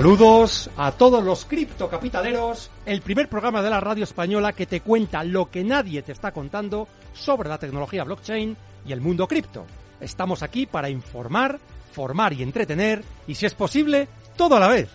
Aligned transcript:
Saludos 0.00 0.70
a 0.78 0.92
todos 0.92 1.22
los 1.22 1.44
criptocapitaleros, 1.44 2.70
el 2.86 3.02
primer 3.02 3.28
programa 3.28 3.60
de 3.60 3.68
la 3.68 3.80
radio 3.80 4.04
española 4.04 4.54
que 4.54 4.64
te 4.64 4.80
cuenta 4.80 5.22
lo 5.24 5.50
que 5.50 5.62
nadie 5.62 6.00
te 6.00 6.12
está 6.12 6.32
contando 6.32 6.88
sobre 7.12 7.50
la 7.50 7.58
tecnología 7.58 8.04
blockchain 8.04 8.56
y 8.86 8.92
el 8.92 9.02
mundo 9.02 9.28
cripto. 9.28 9.66
Estamos 10.00 10.42
aquí 10.42 10.64
para 10.64 10.88
informar, 10.88 11.60
formar 11.92 12.32
y 12.32 12.42
entretener, 12.42 13.04
y 13.26 13.34
si 13.34 13.44
es 13.44 13.52
posible, 13.52 14.08
todo 14.38 14.56
a 14.56 14.60
la 14.60 14.68
vez. 14.68 14.88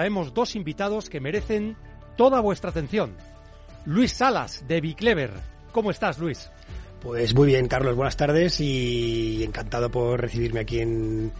Traemos 0.00 0.32
dos 0.32 0.56
invitados 0.56 1.10
que 1.10 1.20
merecen 1.20 1.76
toda 2.16 2.40
vuestra 2.40 2.70
atención. 2.70 3.12
Luis 3.84 4.12
Salas, 4.12 4.64
de 4.66 4.80
Biclever. 4.80 5.30
¿Cómo 5.72 5.90
estás, 5.90 6.18
Luis? 6.18 6.50
Pues 7.02 7.34
muy 7.34 7.48
bien, 7.48 7.68
Carlos, 7.68 7.94
buenas 7.96 8.16
tardes 8.16 8.62
y 8.62 9.44
encantado 9.44 9.90
por 9.90 10.18
recibirme 10.18 10.60
aquí 10.60 10.78
en, 10.80 11.30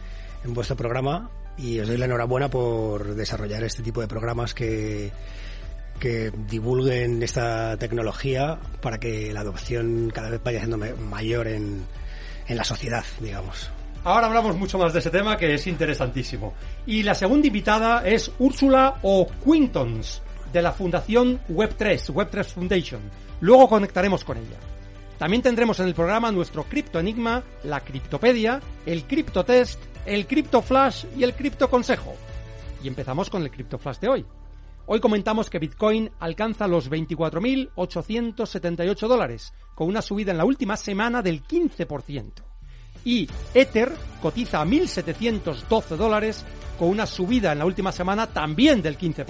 en 0.44 0.52
vuestro 0.52 0.76
programa 0.76 1.30
y 1.56 1.80
os 1.80 1.88
doy 1.88 1.96
la 1.96 2.04
enhorabuena 2.04 2.50
por 2.50 3.14
desarrollar 3.14 3.64
este 3.64 3.82
tipo 3.82 4.02
de 4.02 4.08
programas 4.08 4.52
que, 4.52 5.10
divulguen 6.50 7.22
esta 7.22 7.78
tecnología 7.78 8.58
para 8.82 9.00
que 9.00 9.32
la 9.32 9.40
adopción 9.40 10.10
cada 10.12 10.28
vez 10.28 10.42
vaya 10.44 10.58
siendo 10.58 10.76
ma- 10.76 10.94
mayor 11.08 11.48
en 11.48 11.86
la 12.46 12.64
sociedad, 12.64 13.04
digamos. 13.20 13.70
Ahora 14.02 14.28
hablamos 14.28 14.56
mucho 14.56 14.78
más 14.78 14.94
de 14.94 15.00
ese 15.00 15.10
tema 15.10 15.36
que 15.36 15.52
es 15.52 15.66
interesantísimo. 15.66 16.54
Y 16.86 17.02
la 17.02 17.14
segunda 17.14 17.48
invitada 17.48 18.02
es 18.06 18.32
Úrsula 18.38 18.98
O. 19.02 19.26
Quintons, 19.44 20.22
de 20.50 20.62
la 20.62 20.72
Fundación 20.72 21.38
Web3, 21.50 22.10
Web3 22.10 22.44
Foundation. 22.44 23.02
Luego 23.40 23.68
conectaremos 23.68 24.24
con 24.24 24.38
ella. 24.38 24.56
También 25.18 25.42
tendremos 25.42 25.80
en 25.80 25.88
el 25.88 25.94
programa 25.94 26.32
nuestro 26.32 26.64
Cripto 26.64 26.98
Enigma, 26.98 27.42
la 27.64 27.80
Criptopedia, 27.80 28.62
el 28.86 29.04
Cripto 29.04 29.44
Test, 29.44 29.78
el 30.06 30.26
Cripto 30.26 30.62
Flash 30.62 31.04
y 31.14 31.22
el 31.22 31.34
Cripto 31.34 31.68
Consejo. 31.68 32.14
Y 32.82 32.88
empezamos 32.88 33.28
con 33.28 33.42
el 33.42 33.50
Cripto 33.50 33.76
Flash 33.76 33.98
de 33.98 34.08
hoy. 34.08 34.24
Hoy 34.86 35.00
comentamos 35.00 35.50
que 35.50 35.58
Bitcoin 35.58 36.10
alcanza 36.20 36.66
los 36.66 36.90
24.878 36.90 39.06
dólares, 39.06 39.52
con 39.74 39.88
una 39.88 40.00
subida 40.00 40.30
en 40.30 40.38
la 40.38 40.46
última 40.46 40.78
semana 40.78 41.20
del 41.20 41.44
15% 41.44 42.49
y 43.04 43.28
Ether 43.54 43.92
cotiza 44.20 44.60
a 44.60 44.64
1.712 44.64 45.96
dólares 45.96 46.44
con 46.78 46.88
una 46.88 47.06
subida 47.06 47.52
en 47.52 47.58
la 47.58 47.66
última 47.66 47.92
semana 47.92 48.26
también 48.26 48.82
del 48.82 48.98
15%. 48.98 49.26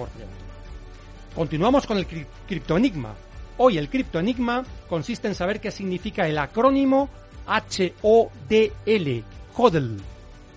Continuamos 1.34 1.86
con 1.86 1.96
el 1.98 2.06
cri- 2.08 2.26
criptoenigma. 2.48 3.14
Hoy 3.58 3.78
el 3.78 3.88
criptoenigma 3.88 4.64
consiste 4.88 5.28
en 5.28 5.34
saber 5.34 5.60
qué 5.60 5.70
significa 5.70 6.26
el 6.26 6.38
acrónimo 6.38 7.08
HODL, 7.46 9.24
HODL. 9.56 9.96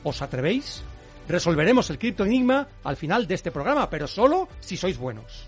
¿Os 0.03 0.21
atrevéis? 0.21 0.81
Resolveremos 1.27 1.89
el 1.89 1.97
criptoenigma 1.99 2.67
al 2.83 2.97
final 2.97 3.27
de 3.27 3.35
este 3.35 3.51
programa, 3.51 3.89
pero 3.89 4.07
solo 4.07 4.47
si 4.59 4.75
sois 4.77 4.97
buenos. 4.97 5.47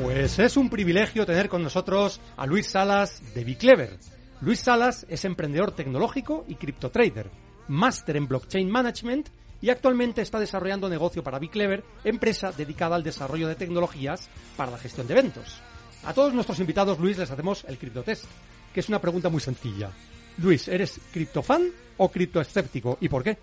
Pues 0.00 0.38
es 0.38 0.58
un 0.58 0.68
privilegio 0.68 1.24
tener 1.24 1.48
con 1.48 1.62
nosotros 1.62 2.20
a 2.36 2.44
Luis 2.44 2.66
Salas 2.66 3.22
de 3.34 3.44
Biclever. 3.44 3.96
Luis 4.42 4.60
Salas 4.60 5.06
es 5.08 5.24
emprendedor 5.24 5.72
tecnológico 5.72 6.44
y 6.46 6.56
criptotrader, 6.56 7.30
máster 7.68 8.18
en 8.18 8.28
blockchain 8.28 8.70
management 8.70 9.30
y 9.62 9.70
actualmente 9.70 10.20
está 10.20 10.38
desarrollando 10.38 10.90
negocio 10.90 11.24
para 11.24 11.38
Biclever, 11.38 11.82
empresa 12.04 12.52
dedicada 12.52 12.94
al 12.94 13.02
desarrollo 13.02 13.48
de 13.48 13.54
tecnologías 13.54 14.28
para 14.54 14.70
la 14.70 14.78
gestión 14.78 15.06
de 15.06 15.14
eventos. 15.14 15.62
A 16.04 16.12
todos 16.12 16.34
nuestros 16.34 16.60
invitados, 16.60 17.00
Luis, 17.00 17.16
les 17.16 17.30
hacemos 17.30 17.64
el 17.66 17.78
criptotest, 17.78 18.26
que 18.74 18.80
es 18.80 18.88
una 18.90 19.00
pregunta 19.00 19.30
muy 19.30 19.40
sencilla. 19.40 19.90
Luis, 20.36 20.68
¿eres 20.68 21.00
criptofan 21.10 21.70
o 21.96 22.10
criptoescéptico 22.10 22.98
y 23.00 23.08
por 23.08 23.24
qué? 23.24 23.38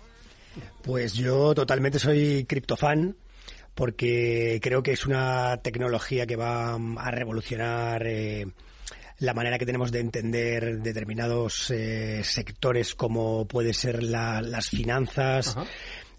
Pues 0.82 1.14
yo 1.14 1.52
totalmente 1.52 1.98
soy 1.98 2.44
criptofan 2.44 3.16
porque 3.74 4.60
creo 4.62 4.82
que 4.82 4.92
es 4.92 5.06
una 5.06 5.58
tecnología 5.62 6.26
que 6.26 6.36
va 6.36 6.78
mm, 6.78 6.98
a 6.98 7.10
revolucionar 7.10 8.06
eh, 8.06 8.46
la 9.18 9.34
manera 9.34 9.58
que 9.58 9.66
tenemos 9.66 9.92
de 9.92 10.00
entender 10.00 10.78
determinados 10.80 11.70
eh, 11.70 12.22
sectores 12.24 12.94
como 12.94 13.46
puede 13.46 13.72
ser 13.74 14.02
la- 14.02 14.42
las 14.42 14.68
finanzas, 14.68 15.56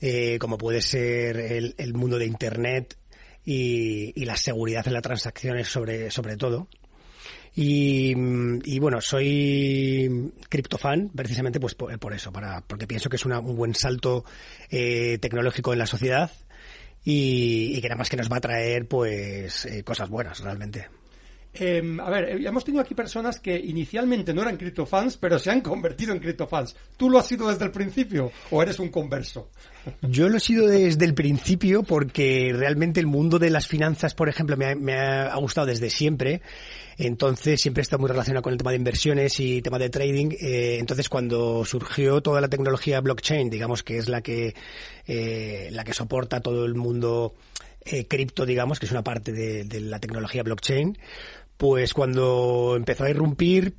eh, 0.01 0.37
como 0.39 0.57
puede 0.57 0.81
ser 0.81 1.37
el, 1.37 1.75
el 1.77 1.93
mundo 1.93 2.17
de 2.17 2.25
Internet 2.25 2.97
y, 3.45 4.13
y 4.19 4.25
la 4.25 4.37
seguridad 4.37 4.87
en 4.87 4.93
las 4.93 5.03
transacciones 5.03 5.67
sobre, 5.67 6.09
sobre 6.11 6.35
todo. 6.37 6.67
Y, 7.57 8.13
mm, 8.15 8.61
y 8.65 8.79
bueno, 8.79 8.99
soy 8.99 10.33
criptofan 10.49 11.09
precisamente 11.15 11.59
pues 11.59 11.73
por, 11.75 11.97
por 11.99 12.13
eso, 12.13 12.31
para, 12.33 12.61
porque 12.61 12.87
pienso 12.87 13.09
que 13.09 13.15
es 13.15 13.25
una- 13.25 13.39
un 13.39 13.55
buen 13.55 13.73
salto 13.75 14.25
eh, 14.69 15.17
tecnológico 15.21 15.71
en 15.73 15.79
la 15.79 15.85
sociedad 15.87 16.31
y, 17.05 17.77
y 17.77 17.81
que 17.81 17.87
nada 17.87 17.99
más 17.99 18.09
que 18.09 18.17
nos 18.17 18.31
va 18.31 18.37
a 18.37 18.41
traer 18.41 18.87
pues 18.87 19.65
eh, 19.65 19.83
cosas 19.83 20.09
buenas 20.09 20.39
realmente. 20.41 20.89
Eh, 21.57 21.97
a 21.99 22.09
ver, 22.09 22.29
eh, 22.29 22.43
hemos 22.45 22.65
tenido 22.65 22.81
aquí 22.81 22.93
personas 22.93 23.39
que 23.39 23.55
inicialmente 23.57 24.33
no 24.33 24.41
eran 24.41 24.57
criptofans, 24.57 25.17
pero 25.17 25.39
se 25.39 25.51
han 25.51 25.61
convertido 25.61 26.13
en 26.13 26.19
criptofans. 26.19 26.75
¿Tú 26.97 27.09
lo 27.09 27.19
has 27.19 27.27
sido 27.27 27.47
desde 27.47 27.65
el 27.65 27.71
principio 27.71 28.31
o 28.51 28.61
eres 28.61 28.79
un 28.79 28.89
converso? 28.89 29.49
Yo 30.01 30.29
lo 30.29 30.37
he 30.37 30.39
sido 30.39 30.67
desde 30.67 31.05
el 31.05 31.13
principio 31.13 31.83
porque 31.83 32.51
realmente 32.53 32.99
el 32.99 33.07
mundo 33.07 33.39
de 33.39 33.49
las 33.49 33.67
finanzas, 33.67 34.15
por 34.15 34.29
ejemplo, 34.29 34.57
me 34.57 34.93
ha, 34.93 35.35
gustado 35.37 35.67
desde 35.67 35.89
siempre. 35.89 36.41
Entonces 36.97 37.61
siempre 37.61 37.81
estado 37.81 37.99
muy 37.99 38.09
relacionado 38.09 38.41
con 38.41 38.53
el 38.53 38.57
tema 38.57 38.71
de 38.71 38.77
inversiones 38.77 39.39
y 39.39 39.61
tema 39.61 39.77
de 39.77 39.89
trading. 39.89 40.31
Eh, 40.39 40.77
entonces 40.79 41.09
cuando 41.09 41.63
surgió 41.65 42.21
toda 42.21 42.41
la 42.41 42.47
tecnología 42.47 43.01
blockchain, 43.01 43.49
digamos 43.49 43.83
que 43.83 43.97
es 43.97 44.09
la 44.09 44.21
que 44.21 44.55
eh, 45.07 45.69
la 45.71 45.83
que 45.83 45.93
soporta 45.93 46.39
todo 46.41 46.65
el 46.65 46.75
mundo 46.75 47.33
cripto, 48.07 48.47
digamos, 48.47 48.79
que 48.79 48.87
es 48.87 48.91
una 48.91 49.03
parte 49.03 49.31
de 49.31 49.79
la 49.79 49.99
tecnología 49.99 50.41
blockchain, 50.41 50.97
pues 51.57 51.93
cuando 51.93 52.73
empezó 52.75 53.03
a 53.05 53.09
irrumpir 53.09 53.75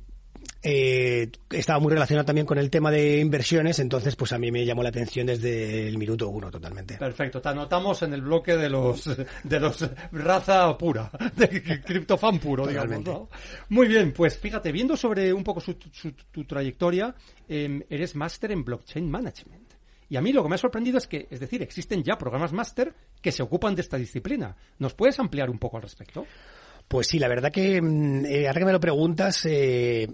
eh, 0.63 1.29
estaba 1.51 1.79
muy 1.79 1.91
relacionado 1.93 2.25
también 2.25 2.45
con 2.47 2.57
el 2.57 2.69
tema 2.69 2.89
de 2.91 3.19
inversiones, 3.19 3.79
entonces 3.79 4.15
pues 4.15 4.33
a 4.33 4.37
mí 4.39 4.51
me 4.51 4.65
llamó 4.65 4.81
la 4.83 4.89
atención 4.89 5.27
desde 5.27 5.87
el 5.87 5.97
minuto 5.97 6.27
uno 6.29 6.49
totalmente. 6.49 6.95
Perfecto, 6.97 7.39
te 7.41 7.49
anotamos 7.49 8.01
en 8.01 8.13
el 8.13 8.21
bloque 8.21 8.57
de 8.57 8.69
los 8.69 9.05
de 9.43 9.59
los 9.59 9.87
raza 10.11 10.75
pura, 10.77 11.11
de 11.35 11.81
criptofan 11.83 12.39
puro, 12.39 12.65
digamos. 12.67 12.89
Muy 13.69 13.87
bien, 13.87 14.11
pues 14.13 14.37
fíjate, 14.37 14.71
viendo 14.71 14.97
sobre 14.97 15.31
un 15.31 15.43
poco 15.43 15.61
su- 15.61 15.77
su- 15.91 16.13
tu 16.31 16.43
trayectoria, 16.45 17.13
eh, 17.47 17.85
eres 17.89 18.15
máster 18.15 18.51
en 18.51 18.63
blockchain 18.65 19.09
management. 19.09 19.73
Y 20.09 20.15
a 20.15 20.21
mí 20.21 20.31
lo 20.31 20.41
que 20.41 20.49
me 20.49 20.55
ha 20.55 20.59
sorprendido 20.59 20.97
es 20.97 21.05
que, 21.07 21.27
es 21.29 21.39
decir, 21.39 21.61
existen 21.61 22.01
ya 22.01 22.17
programas 22.17 22.53
máster 22.53 22.93
que 23.21 23.31
se 23.31 23.43
ocupan 23.43 23.75
de 23.75 23.81
esta 23.81 23.97
disciplina. 23.97 24.55
¿Nos 24.79 24.93
puedes 24.93 25.19
ampliar 25.19 25.49
un 25.49 25.59
poco 25.59 25.75
al 25.77 25.83
respecto? 25.83 26.25
Pues 26.87 27.07
sí, 27.07 27.19
la 27.19 27.27
verdad 27.27 27.51
que 27.51 27.81
mm, 27.81 28.25
eh, 28.25 28.47
ahora 28.47 28.59
que 28.59 28.65
me 28.65 28.71
lo 28.71 28.79
preguntas, 28.79 29.45
eh, 29.45 30.07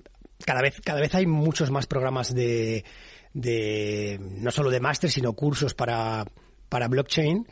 cada 0.46 0.62
vez 0.62 0.82
cada 0.84 1.00
vez 1.00 1.14
hay 1.16 1.26
muchos 1.26 1.72
más 1.72 1.88
programas 1.88 2.34
de, 2.34 2.84
de 3.34 4.20
no 4.20 4.52
solo 4.52 4.70
de 4.70 4.80
máster, 4.80 5.10
sino 5.12 5.34
cursos 5.34 5.74
para, 5.74 6.26
para 6.70 6.88
blockchain 6.88 7.48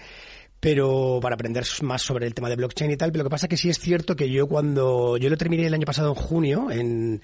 pero 0.62 1.18
para 1.21 1.33
aprender 1.33 1.65
más 1.81 2.03
sobre 2.03 2.27
el 2.27 2.35
tema 2.35 2.47
de 2.47 2.56
blockchain 2.56 2.91
y 2.91 2.95
tal. 2.95 3.12
Pero 3.12 3.23
lo 3.23 3.29
que 3.29 3.33
pasa 3.33 3.47
es 3.47 3.50
que 3.50 3.57
sí 3.57 3.69
es 3.69 3.79
cierto 3.79 4.15
que 4.15 4.29
yo 4.29 4.47
cuando 4.47 5.18
yo 5.18 5.29
lo 5.29 5.35
terminé 5.35 5.65
el 5.65 5.73
año 5.73 5.88
pasado 5.88 6.09
en 6.09 6.13
junio 6.13 6.69
en, 6.69 7.19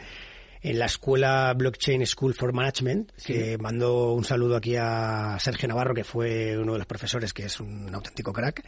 en 0.62 0.80
la 0.80 0.86
escuela 0.88 1.54
Blockchain 1.54 2.06
School 2.06 2.34
for 2.34 2.52
Management, 2.52 3.12
que 3.24 3.58
mando 3.60 4.14
un 4.14 4.24
saludo 4.24 4.56
aquí 4.56 4.76
a 4.76 5.38
Sergio 5.40 5.68
Navarro, 5.68 5.94
que 5.94 6.04
fue 6.04 6.58
uno 6.58 6.74
de 6.74 6.80
los 6.80 6.88
profesores, 6.88 7.32
que 7.32 7.46
es 7.46 7.60
un 7.60 7.94
auténtico 7.94 8.34
crack. 8.34 8.66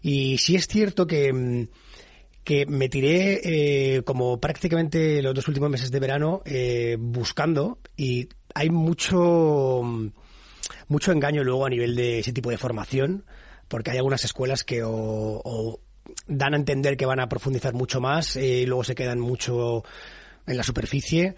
Y 0.00 0.38
sí 0.38 0.54
es 0.54 0.68
cierto 0.68 1.08
que, 1.08 1.32
mm, 1.32 1.68
que 2.44 2.66
me 2.66 2.88
tiré 2.88 3.40
eh, 3.96 4.02
como 4.02 4.38
prácticamente 4.38 5.22
los 5.22 5.34
dos 5.34 5.48
últimos 5.48 5.70
meses 5.70 5.90
de 5.90 6.00
verano 6.00 6.42
eh, 6.44 6.96
buscando 7.00 7.78
y 7.96 8.28
hay 8.54 8.70
mucho, 8.70 9.82
mucho 10.88 11.12
engaño 11.12 11.42
luego 11.42 11.66
a 11.66 11.70
nivel 11.70 11.96
de 11.96 12.20
ese 12.20 12.32
tipo 12.32 12.50
de 12.50 12.58
formación, 12.58 13.24
porque 13.68 13.90
hay 13.90 13.96
algunas 13.96 14.24
escuelas 14.24 14.62
que 14.62 14.82
o, 14.84 14.92
o 14.92 15.80
dan 16.26 16.54
a 16.54 16.56
entender 16.56 16.96
que 16.96 17.06
van 17.06 17.20
a 17.20 17.28
profundizar 17.28 17.74
mucho 17.74 18.00
más 18.00 18.36
eh, 18.36 18.60
y 18.60 18.66
luego 18.66 18.84
se 18.84 18.94
quedan 18.94 19.20
mucho 19.20 19.82
en 20.46 20.56
la 20.56 20.62
superficie. 20.62 21.34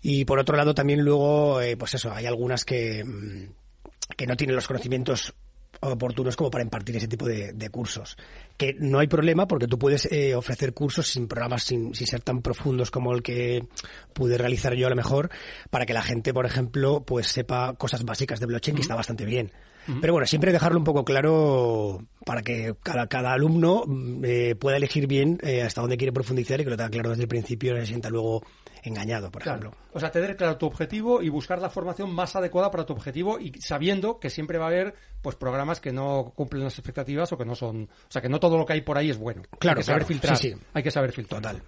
Y 0.00 0.24
por 0.24 0.38
otro 0.38 0.56
lado 0.56 0.74
también 0.74 1.00
luego, 1.00 1.60
eh, 1.60 1.76
pues 1.76 1.94
eso, 1.94 2.12
hay 2.12 2.26
algunas 2.26 2.64
que, 2.64 3.04
mm, 3.04 4.14
que 4.16 4.26
no 4.26 4.36
tienen 4.36 4.56
los 4.56 4.66
conocimientos 4.66 5.34
oportunos 5.82 6.36
como 6.36 6.50
para 6.50 6.64
impartir 6.64 6.96
ese 6.96 7.08
tipo 7.08 7.26
de, 7.26 7.52
de 7.52 7.70
cursos. 7.70 8.16
Que 8.56 8.74
no 8.78 9.00
hay 9.00 9.08
problema 9.08 9.46
porque 9.46 9.66
tú 9.66 9.78
puedes 9.78 10.10
eh, 10.10 10.34
ofrecer 10.34 10.72
cursos 10.72 11.08
sin 11.08 11.26
programas, 11.28 11.64
sin, 11.64 11.94
sin 11.94 12.06
ser 12.06 12.20
tan 12.20 12.42
profundos 12.42 12.90
como 12.90 13.12
el 13.12 13.22
que 13.22 13.66
pude 14.12 14.38
realizar 14.38 14.74
yo 14.74 14.86
a 14.86 14.90
lo 14.90 14.96
mejor, 14.96 15.30
para 15.70 15.86
que 15.86 15.92
la 15.92 16.02
gente, 16.02 16.32
por 16.32 16.46
ejemplo, 16.46 17.02
pues 17.04 17.26
sepa 17.26 17.74
cosas 17.74 18.04
básicas 18.04 18.40
de 18.40 18.46
blockchain, 18.46 18.76
que 18.76 18.82
está 18.82 18.94
bastante 18.94 19.24
bien. 19.24 19.52
Pero 20.00 20.12
bueno, 20.12 20.26
siempre 20.26 20.52
dejarlo 20.52 20.78
un 20.78 20.84
poco 20.84 21.04
claro 21.04 22.06
para 22.24 22.42
que 22.42 22.74
cada, 22.84 23.08
cada 23.08 23.32
alumno 23.32 23.82
mm, 23.84 24.24
eh, 24.24 24.54
pueda 24.54 24.76
elegir 24.76 25.08
bien 25.08 25.38
eh, 25.42 25.62
hasta 25.62 25.80
dónde 25.80 25.96
quiere 25.96 26.12
profundizar 26.12 26.60
y 26.60 26.64
que 26.64 26.70
lo 26.70 26.76
tenga 26.76 26.90
claro 26.90 27.10
desde 27.10 27.22
el 27.22 27.28
principio 27.28 27.76
y 27.76 27.80
se 27.80 27.86
sienta 27.86 28.08
luego 28.08 28.44
engañado, 28.82 29.30
por 29.30 29.42
Claro. 29.42 29.60
ejemplo. 29.60 29.80
O 29.92 30.00
sea, 30.00 30.10
tener 30.10 30.36
claro 30.36 30.56
tu 30.56 30.66
objetivo 30.66 31.22
y 31.22 31.28
buscar 31.28 31.60
la 31.60 31.70
formación 31.70 32.12
más 32.14 32.34
adecuada 32.36 32.70
para 32.70 32.84
tu 32.86 32.92
objetivo 32.92 33.38
y 33.38 33.52
sabiendo 33.60 34.18
que 34.18 34.30
siempre 34.30 34.58
va 34.58 34.64
a 34.64 34.68
haber 34.68 34.94
pues 35.22 35.36
programas 35.36 35.80
que 35.80 35.92
no 35.92 36.32
cumplen 36.34 36.64
las 36.64 36.74
expectativas 36.78 37.32
o 37.32 37.38
que 37.38 37.44
no 37.44 37.54
son, 37.54 37.84
o 37.84 38.10
sea, 38.10 38.20
que 38.20 38.28
no 38.28 38.40
todo 38.40 38.58
lo 38.58 38.66
que 38.66 38.72
hay 38.74 38.80
por 38.80 38.98
ahí 38.98 39.10
es 39.10 39.18
bueno. 39.18 39.42
Claro, 39.58 39.78
hay 39.78 39.80
que 39.82 39.86
saber 39.86 40.02
claro. 40.02 40.08
filtrar. 40.08 40.36
Sí, 40.36 40.50
sí. 40.52 40.56
Hay 40.74 40.82
que 40.82 40.90
saber 40.90 41.12
filtrar. 41.12 41.40
Total. 41.42 41.62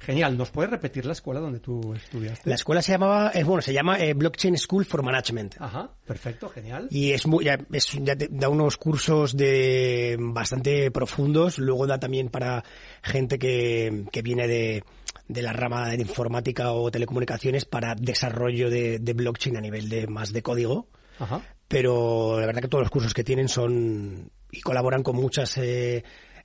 Genial. 0.00 0.36
¿Nos 0.36 0.50
puedes 0.50 0.70
repetir 0.70 1.06
la 1.06 1.12
escuela 1.12 1.40
donde 1.40 1.58
tú 1.60 1.92
estudiaste? 1.94 2.48
La 2.48 2.54
escuela 2.56 2.82
se 2.82 2.92
llamaba, 2.92 3.30
eh, 3.34 3.42
bueno, 3.44 3.62
se 3.62 3.72
llama 3.72 3.98
eh, 3.98 4.14
Blockchain 4.14 4.56
School 4.56 4.84
for 4.84 5.02
Management. 5.02 5.56
Ajá, 5.60 5.90
perfecto, 6.06 6.48
genial. 6.48 6.86
Y 6.90 7.12
es 7.12 7.26
muy, 7.26 7.44
ya, 7.44 7.58
es- 7.72 7.92
ya 8.02 8.14
te- 8.16 8.28
da 8.30 8.48
unos 8.48 8.76
cursos 8.76 9.36
de 9.36 10.16
bastante 10.18 10.90
profundos. 10.90 11.58
Luego 11.58 11.86
da 11.86 11.98
también 11.98 12.28
para 12.28 12.62
gente 13.02 13.38
que, 13.38 14.04
que 14.12 14.22
viene 14.22 14.46
de, 14.46 14.84
de 15.28 15.42
la 15.42 15.52
rama 15.52 15.88
de 15.90 15.96
informática 15.96 16.72
o 16.72 16.90
telecomunicaciones 16.90 17.64
para 17.64 17.94
desarrollo 17.94 18.70
de, 18.70 18.98
de 18.98 19.12
blockchain 19.12 19.56
a 19.56 19.60
nivel 19.60 19.88
de 19.88 20.06
más 20.06 20.32
de 20.32 20.42
código. 20.42 20.88
Ajá. 21.18 21.42
Pero 21.68 22.40
la 22.40 22.46
verdad 22.46 22.62
que 22.62 22.68
todos 22.68 22.82
los 22.82 22.90
cursos 22.90 23.12
que 23.14 23.24
tienen 23.24 23.48
son 23.48 24.30
y 24.50 24.60
colaboran 24.62 25.02
con 25.02 25.16
muchas 25.16 25.58
eh, 25.58 26.02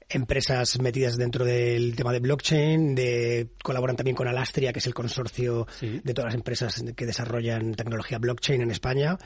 empresas 0.09 0.79
metidas 0.81 1.15
dentro 1.17 1.45
del 1.45 1.95
tema 1.95 2.11
de 2.11 2.19
blockchain, 2.19 2.93
de, 2.93 3.49
colaboran 3.63 3.95
también 3.95 4.15
con 4.15 4.27
Alastria, 4.27 4.73
que 4.73 4.79
es 4.79 4.87
el 4.87 4.93
consorcio 4.93 5.65
Sí. 5.79 6.01
de 6.03 6.13
todas 6.13 6.27
las 6.29 6.35
empresas 6.35 6.83
que 6.95 7.05
desarrollan 7.05 7.73
tecnología 7.75 8.17
blockchain 8.19 8.61
en 8.61 8.71
España 8.71 9.17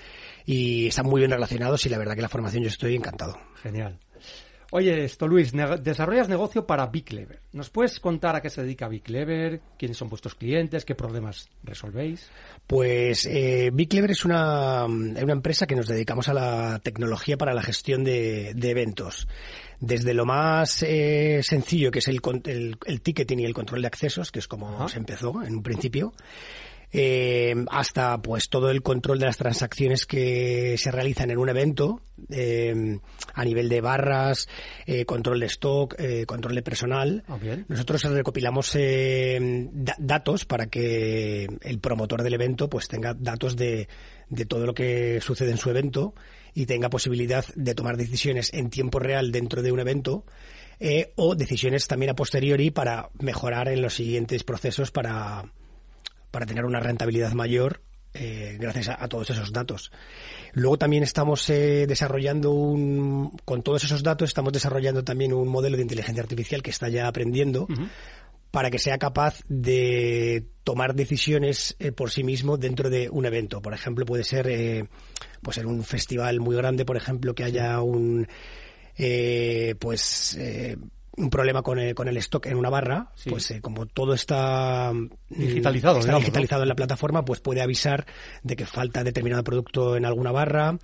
y 0.45 0.87
están 0.87 1.07
muy 1.07 1.19
bien 1.21 1.31
relacionados 1.31 1.85
y 1.85 1.89
la 1.89 1.97
verdad 1.97 2.15
que 2.15 2.21
la 2.21 2.29
formación 2.29 2.63
yo 2.63 2.69
estoy 2.69 2.95
encantado. 2.95 3.39
Genial. 3.63 3.99
Oye, 4.71 5.05
esto 5.05 5.27
Luis, 5.27 5.53
desarrollas 5.81 6.27
negocio 6.27 6.67
para 6.67 6.87
Big 6.87 7.05
Clever. 7.05 7.39
¿Nos 7.53 7.69
puedes 7.69 8.01
contar 8.01 8.35
a 8.35 8.41
qué 8.41 8.49
se 8.49 8.61
dedica 8.61 8.89
Big 8.89 9.03
Clever? 9.03 9.61
¿Quiénes 9.77 9.97
son 9.97 10.09
vuestros 10.09 10.35
clientes? 10.35 10.83
¿Qué 10.83 10.93
problemas 10.93 11.47
resolvéis? 11.63 12.29
Pues 12.67 13.25
eh, 13.25 13.69
Big 13.73 13.87
Clever 13.87 14.11
es 14.11 14.25
una, 14.25 14.85
una 14.85 15.31
empresa 15.33 15.67
que 15.67 15.75
nos 15.75 15.87
dedicamos 15.87 16.27
a 16.27 16.33
la 16.33 16.79
tecnología 16.79 17.37
para 17.37 17.53
la 17.53 17.63
gestión 17.63 18.03
de, 18.03 18.53
de 18.55 18.69
eventos. 18.69 19.27
Desde 19.79 20.13
lo 20.13 20.25
más 20.25 20.83
eh, 20.83 21.39
sencillo, 21.43 21.89
que 21.89 21.99
es 21.99 22.07
el, 22.09 22.19
el, 22.45 22.77
el 22.85 23.01
ticketing 23.01 23.39
y 23.39 23.45
el 23.45 23.53
control 23.53 23.81
de 23.81 23.87
accesos, 23.87 24.31
que 24.31 24.39
es 24.39 24.47
como 24.47 24.69
Ajá. 24.75 24.89
se 24.89 24.97
empezó 24.97 25.43
en 25.43 25.55
un 25.55 25.63
principio, 25.63 26.13
eh, 26.91 27.53
hasta 27.69 28.21
pues 28.21 28.49
todo 28.49 28.71
el 28.71 28.81
control 28.81 29.19
de 29.19 29.25
las 29.25 29.37
transacciones 29.37 30.05
que 30.05 30.75
se 30.77 30.91
realizan 30.91 31.31
en 31.31 31.37
un 31.37 31.49
evento 31.49 32.01
eh, 32.29 32.99
a 33.33 33.43
nivel 33.45 33.69
de 33.69 33.81
barras, 33.81 34.47
eh, 34.85 35.05
control 35.05 35.39
de 35.41 35.45
stock, 35.47 35.95
eh, 35.99 36.25
control 36.25 36.55
de 36.55 36.61
personal. 36.61 37.23
Ah. 37.27 37.37
Nosotros 37.67 38.03
recopilamos 38.03 38.71
eh, 38.75 39.67
da- 39.71 39.95
datos 39.99 40.45
para 40.45 40.67
que 40.67 41.47
el 41.61 41.79
promotor 41.79 42.23
del 42.23 42.33
evento 42.35 42.69
pues 42.69 42.87
tenga 42.87 43.13
datos 43.13 43.55
de, 43.55 43.87
de 44.29 44.45
todo 44.45 44.65
lo 44.65 44.73
que 44.73 45.19
sucede 45.21 45.51
en 45.51 45.57
su 45.57 45.69
evento 45.69 46.13
y 46.53 46.65
tenga 46.65 46.89
posibilidad 46.89 47.45
de 47.55 47.75
tomar 47.75 47.97
decisiones 47.97 48.51
en 48.53 48.69
tiempo 48.69 48.99
real 48.99 49.31
dentro 49.31 49.61
de 49.61 49.71
un 49.71 49.79
evento 49.79 50.25
eh, 50.79 51.11
o 51.15 51.35
decisiones 51.35 51.87
también 51.87 52.11
a 52.11 52.15
posteriori 52.15 52.71
para 52.71 53.09
mejorar 53.19 53.67
en 53.67 53.81
los 53.81 53.93
siguientes 53.95 54.43
procesos 54.43 54.89
para, 54.91 55.51
para 56.31 56.45
tener 56.45 56.65
una 56.65 56.79
rentabilidad 56.79 57.33
mayor 57.33 57.81
eh, 58.13 58.57
gracias 58.59 58.89
a, 58.89 59.03
a 59.03 59.07
todos 59.07 59.29
esos 59.29 59.51
datos. 59.51 59.91
Luego 60.53 60.77
también 60.77 61.03
estamos 61.03 61.49
eh, 61.49 61.85
desarrollando 61.87 62.51
un, 62.51 63.37
con 63.45 63.61
todos 63.61 63.83
esos 63.83 64.01
datos 64.01 64.29
estamos 64.29 64.53
desarrollando 64.53 65.03
también 65.03 65.33
un 65.33 65.47
modelo 65.47 65.77
de 65.77 65.83
inteligencia 65.83 66.23
artificial 66.23 66.63
que 66.63 66.71
está 66.71 66.89
ya 66.89 67.07
aprendiendo 67.07 67.67
para 68.51 68.71
que 68.71 68.79
sea 68.79 68.97
capaz 68.97 69.41
de 69.49 70.45
tomar 70.63 70.95
decisiones 70.95 71.75
eh, 71.79 71.91
por 71.91 72.09
sí 72.09 72.23
mismo 72.23 72.57
dentro 72.57 72.89
de 72.89 73.09
un 73.09 73.25
evento. 73.25 73.61
Por 73.61 73.73
ejemplo, 73.73 74.05
puede 74.05 74.23
ser 74.23 74.47
eh, 74.47 74.87
pues 75.41 75.57
en 75.57 75.67
un 75.67 75.83
festival 75.83 76.39
muy 76.39 76.55
grande, 76.55 76.85
por 76.85 76.97
ejemplo, 76.97 77.35
que 77.35 77.43
haya 77.43 77.81
un 77.81 78.27
eh, 78.97 79.75
pues 79.79 80.39
un 81.17 81.29
problema 81.29 81.63
con 81.63 81.79
el, 81.79 81.95
con 81.95 82.07
el 82.07 82.17
stock 82.17 82.45
en 82.45 82.57
una 82.57 82.69
barra, 82.69 83.11
Sí. 83.15 83.29
pues 83.29 83.49
eh, 83.51 83.59
como 83.61 83.85
todo 83.87 84.13
está 84.13 84.91
mm, 84.93 85.09
Digitalizado, 85.29 85.95
está 85.97 86.07
digamos, 86.09 86.21
digitalizado 86.25 86.61
en 86.63 86.69
la 86.69 86.75
plataforma, 86.75 87.25
pues 87.25 87.39
puede 87.39 87.61
avisar 87.61 88.05
de 88.43 88.55
que 88.55 88.65
falta 88.65 89.03
determinado 89.03 89.43
producto 89.43 89.97
en 89.97 90.05
alguna 90.05 90.31
barra 90.31 90.77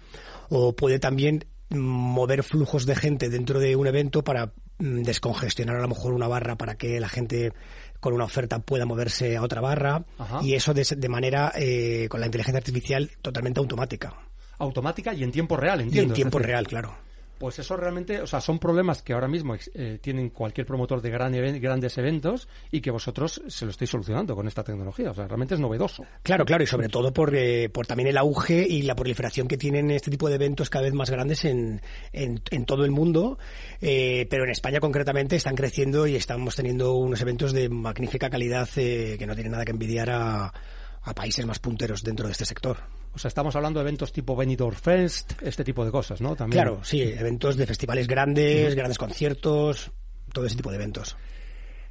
o 0.50 0.76
puede 0.76 1.00
también 1.00 1.46
mm, 1.70 1.78
mover 1.78 2.44
flujos 2.44 2.86
de 2.86 2.96
gente 2.96 3.30
dentro 3.30 3.60
de 3.60 3.76
un 3.76 3.86
evento 3.88 4.24
para 4.24 4.54
mm, 4.80 5.04
descongestionar 5.04 5.76
a 5.78 5.82
lo 5.82 5.88
mejor 5.88 6.14
una 6.14 6.28
barra 6.28 6.56
para 6.58 6.76
que 6.76 7.00
la 7.00 7.10
gente 7.10 7.54
con 8.00 8.14
una 8.14 8.26
oferta 8.26 8.60
pueda 8.60 8.86
moverse 8.86 9.38
a 9.38 9.44
otra 9.44 9.62
barra 9.62 10.04
Ajá. 10.18 10.40
y 10.44 10.56
eso 10.56 10.74
de, 10.74 10.86
de 10.98 11.10
manera 11.10 11.54
eh, 11.56 12.08
con 12.10 12.20
la 12.20 12.26
inteligencia 12.26 12.58
artificial 12.58 13.12
totalmente 13.22 13.60
automática 13.60 14.14
Automática 14.60 15.14
y 15.14 15.24
en 15.24 15.32
tiempo 15.32 15.58
real, 15.58 15.80
y 15.82 15.84
entiendo. 15.84 16.08
en 16.08 16.12
es 16.12 16.16
tiempo 16.16 16.40
real, 16.40 16.68
claro. 16.68 16.96
Pues 17.38 17.60
eso 17.60 17.76
realmente, 17.76 18.22
o 18.22 18.28
sea, 18.28 18.40
son 18.40 18.60
problemas 18.60 19.02
que 19.02 19.14
ahora 19.14 19.28
mismo 19.28 19.56
eh, 19.74 20.00
tienen 20.02 20.30
cualquier 20.30 20.66
promotor 20.66 21.02
de 21.02 21.10
gran 21.10 21.34
grandes 21.60 21.98
eventos 21.98 22.48
y 22.72 22.80
que 22.80 22.92
vosotros 22.92 23.42
se 23.48 23.66
lo 23.66 23.72
estáis 23.72 23.90
solucionando 23.90 24.36
con 24.36 24.48
esta 24.48 24.64
tecnología. 24.64 25.12
O 25.12 25.14
sea, 25.14 25.28
realmente 25.28 25.56
es 25.56 25.60
novedoso. 25.60 26.06
Claro, 26.22 26.46
claro, 26.46 26.64
y 26.64 26.68
sobre 26.68 26.90
todo 26.90 27.12
por, 27.12 27.36
eh, 27.36 27.70
por 27.70 27.88
también 27.88 28.08
el 28.08 28.18
auge 28.18 28.66
y 28.68 28.84
la 28.84 28.96
proliferación 28.96 29.48
que 29.48 29.58
tienen 29.58 29.92
este 29.92 30.12
tipo 30.12 30.30
de 30.30 30.36
eventos 30.36 30.70
cada 30.70 30.86
vez 30.86 30.94
más 30.94 31.10
grandes 31.10 31.44
en, 31.46 31.82
en, 32.12 32.42
en 32.52 32.66
todo 32.66 32.86
el 32.86 32.92
mundo, 32.92 33.38
eh, 33.82 34.28
pero 34.30 34.44
en 34.44 34.52
España 34.52 34.80
concretamente 34.80 35.36
están 35.36 35.56
creciendo 35.56 36.08
y 36.08 36.16
estamos 36.16 36.56
teniendo 36.56 36.94
unos 36.94 37.22
eventos 37.22 37.54
de 37.54 37.70
magnífica 37.70 38.30
calidad 38.30 38.70
eh, 38.78 39.16
que 39.18 39.28
no 39.28 39.36
tienen 39.36 39.52
nada 39.52 39.66
que 39.66 39.72
envidiar 39.72 40.10
a, 40.10 40.54
a 41.04 41.14
países 41.14 41.46
más 41.46 41.60
punteros 41.60 42.04
dentro 42.04 42.28
de 42.28 42.32
este 42.32 42.46
sector. 42.46 42.78
O 43.14 43.20
sea, 43.20 43.28
estamos 43.28 43.56
hablando 43.56 43.80
de 43.80 43.84
eventos 43.84 44.12
tipo 44.12 44.36
Benidorm 44.36 44.76
Fest, 44.76 45.34
este 45.42 45.64
tipo 45.64 45.86
de 45.86 45.92
cosas, 45.92 46.20
¿no? 46.22 46.36
También. 46.36 46.64
Claro, 46.64 46.84
sí, 46.84 47.02
eventos 47.02 47.56
de 47.58 47.68
festivales 47.68 48.08
grandes, 48.08 48.74
grandes 48.76 48.98
conciertos, 48.98 49.92
todo 50.32 50.46
ese 50.46 50.56
tipo 50.56 50.72
de 50.72 50.78
eventos. 50.78 51.16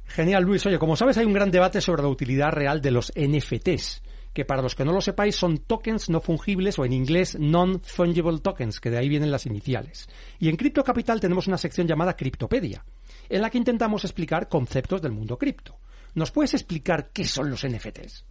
Genial, 0.05 0.43
Luis. 0.43 0.65
Oye, 0.65 0.77
como 0.77 0.95
sabes, 0.95 1.17
hay 1.17 1.25
un 1.25 1.33
gran 1.33 1.49
debate 1.49 1.79
sobre 1.79 2.01
la 2.01 2.09
utilidad 2.09 2.51
real 2.51 2.81
de 2.81 2.91
los 2.91 3.13
NFTs, 3.15 4.01
que 4.33 4.45
para 4.45 4.61
los 4.61 4.75
que 4.75 4.83
no 4.83 4.91
lo 4.91 4.99
sepáis 4.99 5.35
son 5.35 5.59
tokens 5.59 6.09
no 6.09 6.19
fungibles 6.19 6.77
o 6.77 6.85
en 6.85 6.91
inglés 6.91 7.37
non-fungible 7.39 8.39
tokens, 8.39 8.81
que 8.81 8.89
de 8.89 8.97
ahí 8.97 9.07
vienen 9.07 9.31
las 9.31 9.45
iniciales. 9.45 10.07
Y 10.39 10.49
en 10.49 10.57
Cripto 10.57 10.83
Capital 10.83 11.21
tenemos 11.21 11.47
una 11.47 11.57
sección 11.57 11.87
llamada 11.87 12.17
Criptopedia, 12.17 12.83
en 13.29 13.41
la 13.41 13.49
que 13.49 13.59
intentamos 13.59 14.03
explicar 14.03 14.49
conceptos 14.49 15.01
del 15.01 15.13
mundo 15.13 15.37
cripto. 15.37 15.77
¿Nos 16.15 16.31
puedes 16.31 16.53
explicar 16.53 17.11
qué 17.11 17.25
son 17.25 17.49
los 17.49 17.65
NFTs? 17.65 18.25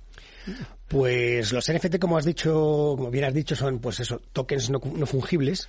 Pues 0.88 1.52
los 1.52 1.70
NFT, 1.72 1.98
como 1.98 2.18
has 2.18 2.24
dicho, 2.24 2.94
como 2.96 3.10
bien 3.10 3.24
has 3.24 3.34
dicho, 3.34 3.56
son 3.56 3.78
pues 3.78 4.00
eso, 4.00 4.20
tokens 4.32 4.70
no, 4.70 4.80
no 4.94 5.06
fungibles 5.06 5.68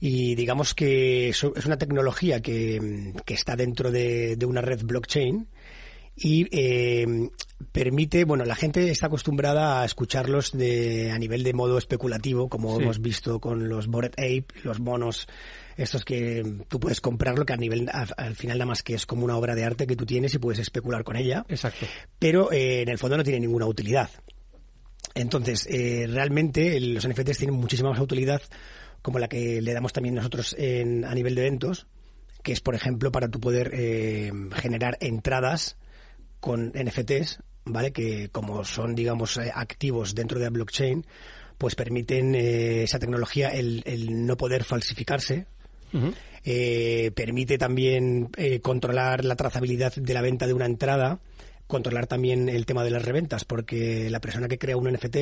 y 0.00 0.34
digamos 0.34 0.74
que 0.74 1.28
es 1.30 1.42
una 1.44 1.78
tecnología 1.78 2.40
que, 2.40 3.12
que 3.24 3.34
está 3.34 3.56
dentro 3.56 3.90
de, 3.90 4.36
de 4.36 4.46
una 4.46 4.60
red 4.60 4.80
blockchain 4.82 5.46
y 6.16 6.46
eh, 6.50 7.06
permite, 7.72 8.24
bueno, 8.24 8.44
la 8.44 8.54
gente 8.54 8.90
está 8.90 9.06
acostumbrada 9.06 9.80
a 9.80 9.84
escucharlos 9.86 10.52
de, 10.52 11.10
a 11.12 11.18
nivel 11.18 11.42
de 11.42 11.54
modo 11.54 11.78
especulativo, 11.78 12.48
como 12.48 12.76
Sí. 12.76 12.82
hemos 12.82 13.00
visto 13.00 13.40
con 13.40 13.68
los 13.68 13.86
Bored 13.86 14.12
Ape, 14.18 14.46
los 14.64 14.80
monos, 14.80 15.28
estos 15.82 16.04
que 16.04 16.44
tú 16.68 16.78
puedes 16.80 17.00
comprarlo, 17.00 17.44
que 17.46 17.52
a 17.52 17.56
nivel, 17.56 17.88
a- 17.88 18.08
al 18.16 18.34
final 18.36 18.58
nada 18.58 18.66
más 18.68 18.82
que 18.82 18.94
es 18.94 19.06
como 19.06 19.24
una 19.24 19.36
obra 19.36 19.54
de 19.54 19.64
arte 19.64 19.86
que 19.86 19.96
tú 19.96 20.06
tienes 20.06 20.34
y 20.34 20.38
puedes 20.38 20.58
especular 20.58 21.04
con 21.04 21.16
ella, 21.16 21.44
Exacto. 21.48 21.86
pero 22.18 22.52
eh, 22.52 22.82
en 22.82 22.88
el 22.88 22.98
fondo 22.98 23.16
no 23.16 23.24
tiene 23.24 23.40
ninguna 23.40 23.66
utilidad. 23.66 24.10
Entonces, 25.14 25.66
eh, 25.70 26.06
realmente 26.08 26.78
los 26.80 27.04
NFTs 27.04 27.38
tienen 27.38 27.56
muchísima 27.56 27.90
más 27.90 28.00
utilidad 28.00 28.40
como 29.02 29.18
la 29.18 29.28
que 29.28 29.60
le 29.62 29.72
damos 29.72 29.92
también 29.92 30.14
nosotros 30.14 30.54
en- 30.58 31.04
a 31.04 31.14
nivel 31.14 31.34
de 31.34 31.42
eventos, 31.46 31.86
que 32.42 32.52
es, 32.52 32.60
por 32.60 32.74
ejemplo, 32.74 33.10
para 33.10 33.28
tú 33.28 33.40
poder 33.40 33.70
eh, 33.74 34.30
generar 34.54 34.96
entradas 35.00 35.76
con 36.40 36.72
NFTs, 36.74 37.40
¿vale? 37.64 37.92
Que 37.92 38.28
como 38.30 38.64
son, 38.64 38.94
digamos, 38.94 39.38
activos 39.54 40.14
dentro 40.14 40.38
de 40.38 40.44
la 40.46 40.50
blockchain, 40.50 41.04
pues 41.58 41.74
permiten 41.74 42.34
eh, 42.34 42.84
esa 42.84 42.98
tecnología 42.98 43.48
el, 43.50 43.82
el 43.84 44.24
no 44.26 44.36
poder 44.36 44.64
falsificarse, 44.64 45.46
Eh, 46.44 47.10
permite 47.14 47.58
también 47.58 48.30
eh, 48.36 48.60
controlar 48.60 49.24
la 49.24 49.36
trazabilidad 49.36 49.94
de 49.94 50.14
la 50.14 50.22
venta 50.22 50.46
de 50.46 50.54
una 50.54 50.66
entrada, 50.66 51.20
controlar 51.66 52.06
también 52.06 52.48
el 52.48 52.66
tema 52.66 52.82
de 52.84 52.90
las 52.90 53.04
reventas, 53.04 53.44
porque 53.44 54.08
la 54.10 54.20
persona 54.20 54.48
que 54.48 54.58
crea 54.58 54.76
un 54.76 54.90
NFT 54.90 55.16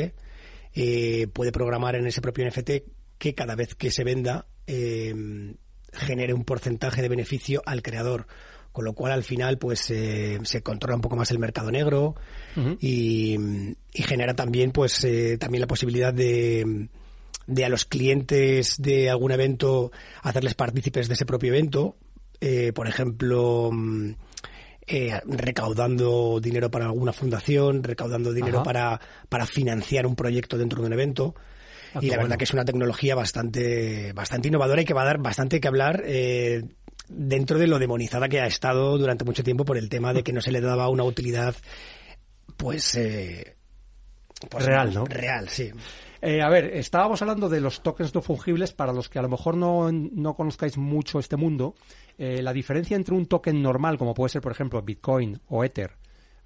eh, 0.74 1.26
puede 1.32 1.52
programar 1.52 1.96
en 1.96 2.06
ese 2.06 2.20
propio 2.20 2.46
NFT 2.48 2.70
que 3.18 3.34
cada 3.34 3.56
vez 3.56 3.74
que 3.74 3.90
se 3.90 4.04
venda 4.04 4.46
eh, 4.66 5.14
genere 5.92 6.34
un 6.34 6.44
porcentaje 6.44 7.02
de 7.02 7.08
beneficio 7.08 7.62
al 7.66 7.82
creador. 7.82 8.26
Con 8.72 8.84
lo 8.84 8.92
cual, 8.92 9.12
al 9.12 9.24
final, 9.24 9.58
pues 9.58 9.90
eh, 9.90 10.38
se 10.44 10.62
controla 10.62 10.94
un 10.94 11.00
poco 11.00 11.16
más 11.16 11.30
el 11.32 11.38
mercado 11.38 11.70
negro 11.72 12.14
y, 12.78 13.36
y 13.92 14.02
genera 14.02 14.34
también, 14.34 14.70
pues, 14.70 15.02
eh, 15.04 15.36
también 15.38 15.62
la 15.62 15.66
posibilidad 15.66 16.14
de, 16.14 16.88
de 17.48 17.64
a 17.64 17.68
los 17.68 17.84
clientes 17.86 18.80
de 18.80 19.10
algún 19.10 19.32
evento 19.32 19.90
hacerles 20.22 20.54
partícipes 20.54 21.08
de 21.08 21.14
ese 21.14 21.26
propio 21.26 21.52
evento. 21.52 21.96
Eh, 22.40 22.72
por 22.72 22.86
ejemplo, 22.86 23.70
mm, 23.72 24.10
eh, 24.86 25.20
recaudando 25.26 26.38
dinero 26.40 26.70
para 26.70 26.84
alguna 26.84 27.12
fundación, 27.12 27.82
recaudando 27.82 28.32
dinero 28.32 28.58
Ajá. 28.58 28.64
para, 28.64 29.00
para 29.28 29.46
financiar 29.46 30.06
un 30.06 30.14
proyecto 30.14 30.56
dentro 30.56 30.80
de 30.80 30.86
un 30.86 30.92
evento. 30.92 31.34
Ah, 31.94 32.00
y 32.02 32.06
la 32.06 32.16
bueno. 32.16 32.22
verdad 32.24 32.36
que 32.36 32.44
es 32.44 32.52
una 32.52 32.66
tecnología 32.66 33.14
bastante, 33.14 34.12
bastante 34.12 34.48
innovadora 34.48 34.82
y 34.82 34.84
que 34.84 34.94
va 34.94 35.02
a 35.02 35.06
dar 35.06 35.18
bastante 35.18 35.58
que 35.58 35.68
hablar 35.68 36.02
eh, 36.04 36.64
dentro 37.08 37.58
de 37.58 37.66
lo 37.66 37.78
demonizada 37.78 38.28
que 38.28 38.40
ha 38.40 38.46
estado 38.46 38.98
durante 38.98 39.24
mucho 39.24 39.42
tiempo 39.42 39.64
por 39.64 39.78
el 39.78 39.88
tema 39.88 40.12
de 40.12 40.22
que 40.22 40.34
no 40.34 40.42
se 40.42 40.52
le 40.52 40.60
daba 40.60 40.90
una 40.90 41.04
utilidad, 41.04 41.56
pues, 42.58 42.94
eh, 42.94 43.56
pues, 44.50 44.66
Real, 44.66 44.92
¿no? 44.92 45.06
Real, 45.06 45.48
sí. 45.48 45.70
Eh, 46.20 46.42
a 46.42 46.48
ver, 46.48 46.76
estábamos 46.76 47.22
hablando 47.22 47.48
de 47.48 47.60
los 47.60 47.82
tokens 47.82 48.14
no 48.14 48.22
fungibles. 48.22 48.72
Para 48.72 48.92
los 48.92 49.08
que 49.08 49.18
a 49.18 49.22
lo 49.22 49.28
mejor 49.28 49.56
no, 49.56 49.90
no 49.92 50.34
conozcáis 50.34 50.76
mucho 50.76 51.18
este 51.18 51.36
mundo, 51.36 51.74
eh, 52.16 52.42
la 52.42 52.52
diferencia 52.52 52.96
entre 52.96 53.14
un 53.14 53.26
token 53.26 53.62
normal, 53.62 53.98
como 53.98 54.14
puede 54.14 54.30
ser, 54.30 54.42
por 54.42 54.52
ejemplo, 54.52 54.82
Bitcoin 54.82 55.40
o 55.48 55.64
Ether, 55.64 55.92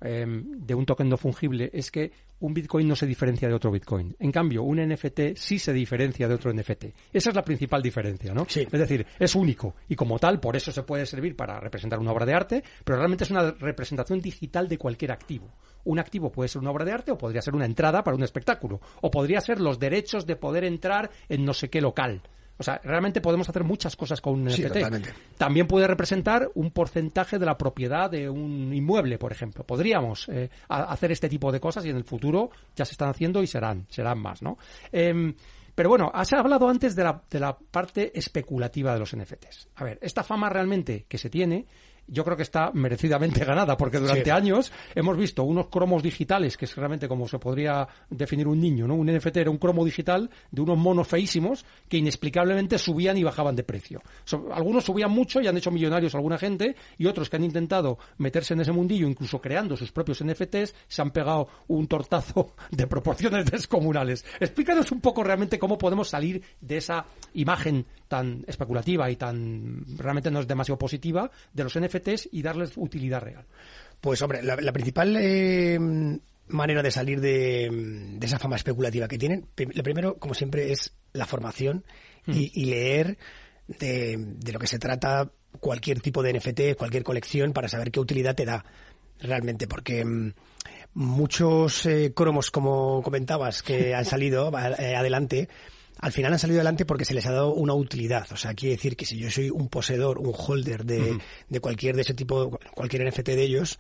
eh, 0.05 0.27
de 0.27 0.75
un 0.75 0.85
token 0.85 1.09
no 1.09 1.17
fungible, 1.17 1.71
es 1.73 1.91
que 1.91 2.11
un 2.41 2.53
Bitcoin 2.53 2.89
no 2.89 2.97
se 2.97 3.07
diferencia 3.07 3.49
de 3.49 3.55
otro 3.55 3.71
Bitcoin. 3.71 4.17
En 4.19 4.33
cambio, 4.33 4.65
un 4.65 4.79
NFT 4.79 5.37
sí 5.37 5.59
se 5.59 5.73
diferencia 5.73 6.27
de 6.27 6.35
otro 6.35 6.53
NFT. 6.53 6.85
Esa 7.13 7.31
es 7.31 7.37
la 7.37 7.45
principal 7.45 7.81
diferencia, 7.81 8.35
¿no? 8.35 8.47
Sí. 8.49 8.67
Es 8.71 8.81
decir, 8.81 9.07
es 9.19 9.35
único 9.35 9.77
y 9.89 9.95
como 9.95 10.19
tal, 10.19 10.41
por 10.41 10.57
eso 10.57 10.73
se 10.73 10.83
puede 10.83 11.07
servir 11.07 11.37
para 11.37 11.61
representar 11.61 12.01
una 12.01 12.13
obra 12.13 12.27
de 12.27 12.35
arte, 12.35 12.65
pero 12.85 12.99
realmente 12.99 13.25
es 13.25 13.31
una 13.31 13.53
representación 13.53 14.21
digital 14.21 14.69
de 14.69 14.79
cualquier 14.79 15.13
activo. 15.13 15.49
Un 15.85 15.99
activo 15.99 16.31
puede 16.31 16.49
ser 16.49 16.61
una 16.61 16.71
obra 16.71 16.85
de 16.85 16.93
arte 16.93 17.13
o 17.13 17.19
podría 17.19 17.43
ser 17.43 17.55
una 17.55 17.67
entrada 17.67 18.03
para 18.03 18.17
un 18.17 18.23
espectáculo, 18.23 18.81
o 19.01 19.11
podría 19.11 19.41
ser 19.41 19.61
los 19.61 19.79
derechos 19.79 20.27
de 20.27 20.37
poder 20.37 20.65
entrar 20.65 21.11
en 21.29 21.45
no 21.45 21.55
sé 21.55 21.71
qué 21.71 21.81
local. 21.81 22.23
O 22.59 22.63
sea, 22.63 22.81
realmente 22.85 23.21
podemos 23.21 23.49
hacer 23.49 23.65
muchas 23.65 23.97
cosas 23.97 24.21
con 24.21 24.35
un 24.35 24.51
Sí, 24.51 24.63
NFT. 24.63 24.75
totalmente. 24.75 25.15
También 25.37 25.67
puede 25.67 25.87
representar 25.87 26.51
un 26.55 26.71
porcentaje 26.71 27.39
de 27.39 27.47
la 27.47 27.57
propiedad 27.59 28.11
de 28.11 28.29
un 28.29 28.73
inmueble, 28.73 29.19
por 29.19 29.33
ejemplo. 29.33 29.65
Podríamos 29.65 30.29
eh, 30.29 30.51
hacer 30.69 31.13
este 31.13 31.29
tipo 31.29 31.51
de 31.51 31.61
cosas 31.61 31.85
y 31.85 31.91
en 31.91 31.97
el 31.97 32.05
futuro 32.05 32.51
ya 32.77 32.85
se 32.85 32.93
están 32.93 33.09
haciendo 33.09 33.43
y 33.43 33.47
serán, 33.47 33.87
serán 33.89 34.19
más, 34.19 34.43
¿no? 34.43 34.59
Em, 34.93 35.35
pero 35.75 35.89
bueno, 35.89 36.11
has 36.13 36.33
hablado 36.35 36.69
antes 36.69 36.95
de 36.95 37.05
la, 37.05 37.23
de 37.31 37.41
la 37.41 37.57
parte 37.57 38.17
especulativa 38.19 38.93
de 38.93 38.99
los 38.99 39.17
NFTs. 39.17 39.69
A 39.77 39.85
ver, 39.85 39.99
esta 40.03 40.23
fama 40.23 40.49
realmente 40.51 41.07
que 41.09 41.19
se 41.19 41.31
tiene, 41.31 41.67
yo 42.07 42.25
creo 42.25 42.37
que 42.37 42.43
está 42.43 42.71
merecidamente 42.73 43.45
ganada, 43.45 43.77
porque 43.77 43.99
durante 43.99 44.25
Sí. 44.25 44.31
años 44.31 44.73
hemos 44.95 45.17
visto 45.17 45.43
unos 45.45 45.69
cromos 45.69 46.03
digitales, 46.03 46.57
que 46.57 46.65
es 46.67 46.77
realmente 46.77 47.09
como 47.09 47.27
se 47.29 47.39
podría 47.39 47.87
definir 48.11 48.47
un 48.49 48.61
niño, 48.61 48.87
¿no? 48.87 48.95
Un 48.95 49.07
NFT 49.11 49.37
era 49.39 49.51
un 49.51 49.59
cromo 49.59 49.85
digital 49.85 50.29
de 50.51 50.61
unos 50.61 50.79
monos 50.79 51.09
feísimos 51.09 51.65
que 51.89 51.97
inexplicablemente 51.99 52.79
subían 52.79 53.17
y 53.17 53.23
bajaban 53.25 53.57
de 53.57 53.63
precio. 53.65 54.03
So- 54.25 54.49
algunos 54.53 54.85
subían 54.85 55.11
mucho 55.11 55.41
y 55.41 55.47
han 55.47 55.57
hecho 55.57 55.71
millonarios 55.71 56.15
a 56.15 56.19
alguna 56.19 56.39
gente, 56.39 56.77
y 56.99 57.07
otros 57.07 57.31
que 57.31 57.37
han 57.37 57.45
intentado 57.45 57.99
meterse 58.19 58.55
en 58.55 58.61
ese 58.61 58.73
mundillo, 58.73 59.07
incluso 59.09 59.41
creando 59.41 59.77
sus 59.77 59.93
propios 59.93 60.23
NFTs, 60.25 60.75
se 60.89 61.03
han 61.03 61.11
pegado 61.11 61.49
un 61.69 61.87
tortazo 61.87 62.55
de 62.71 62.87
proporciones 62.87 63.51
descomunales. 63.51 64.25
Explícanos 64.41 64.93
un 64.93 65.01
poco 65.01 65.23
realmente 65.23 65.59
cómo 65.59 65.79
podemos 65.79 66.09
salir 66.09 66.43
de 66.61 66.77
esa 66.79 67.07
imagen 67.35 67.87
tan 68.09 68.45
especulativa 68.47 69.11
y 69.11 69.17
tan 69.17 69.85
realmente 69.97 70.31
no 70.31 70.41
es 70.41 70.47
demasiado 70.47 70.79
positiva 70.79 71.31
de 71.53 71.65
los 71.65 71.79
NFTs 71.79 71.92
y 72.31 72.43
darles 72.43 72.73
utilidad 72.77 73.21
real. 73.21 73.45
Pues 74.01 74.21
hombre, 74.23 74.43
la, 74.43 74.57
la 74.57 74.73
principal 74.73 75.17
eh, 75.19 75.79
manera 76.49 76.83
de 76.83 76.91
salir 76.91 77.21
de, 77.21 77.69
de 77.71 78.27
esa 78.27 78.39
fama 78.39 78.57
especulativa 78.57 79.09
que 79.09 79.19
tienen, 79.19 79.47
lo 79.57 79.83
primero, 79.83 80.17
como 80.19 80.35
siempre, 80.35 80.73
es 80.73 80.93
la 81.13 81.27
formación 81.27 81.85
y, 82.27 82.53
y 82.61 82.67
leer 82.67 83.19
de, 83.67 84.17
de 84.19 84.53
lo 84.53 84.59
que 84.59 84.67
se 84.67 84.79
trata 84.79 85.31
cualquier 85.61 86.01
tipo 86.01 86.23
de 86.23 86.33
NFT, 86.35 86.77
cualquier 86.77 87.05
colección, 87.05 87.53
para 87.53 87.69
saber 87.69 87.91
qué 87.91 88.01
utilidad 88.01 88.35
te 88.35 88.45
da 88.45 88.65
realmente, 89.21 89.67
porque 89.67 90.05
mm, 90.05 90.33
muchos 90.95 91.87
eh, 91.87 92.13
cromos, 92.15 92.51
como 92.51 93.03
comentabas, 93.03 93.63
que 93.63 93.95
han 93.95 94.05
salido 94.05 94.51
eh, 94.79 94.97
adelante, 94.97 95.49
al 96.03 96.11
final 96.11 96.33
han 96.33 96.39
salido 96.41 96.59
adelante 96.59 96.85
porque 96.85 97.05
se 97.05 97.15
les 97.15 97.25
ha 97.27 97.33
dado 97.33 97.55
una 97.55 97.75
utilidad. 97.75 98.27
O 98.33 98.37
sea, 98.37 98.55
quiere 98.55 98.75
decir 98.75 98.97
que 98.97 99.07
si 99.07 99.19
yo 99.19 99.31
soy 99.31 99.51
un 99.51 99.69
poseedor, 99.69 100.19
un 100.19 100.35
holder 100.37 100.85
de, 100.85 101.17
de 101.49 101.61
cualquier 101.61 101.95
de 101.95 102.03
ese 102.03 102.13
tipo, 102.13 102.59
cualquier 102.75 103.09
NFT 103.09 103.29
de 103.29 103.43
ellos, 103.43 103.79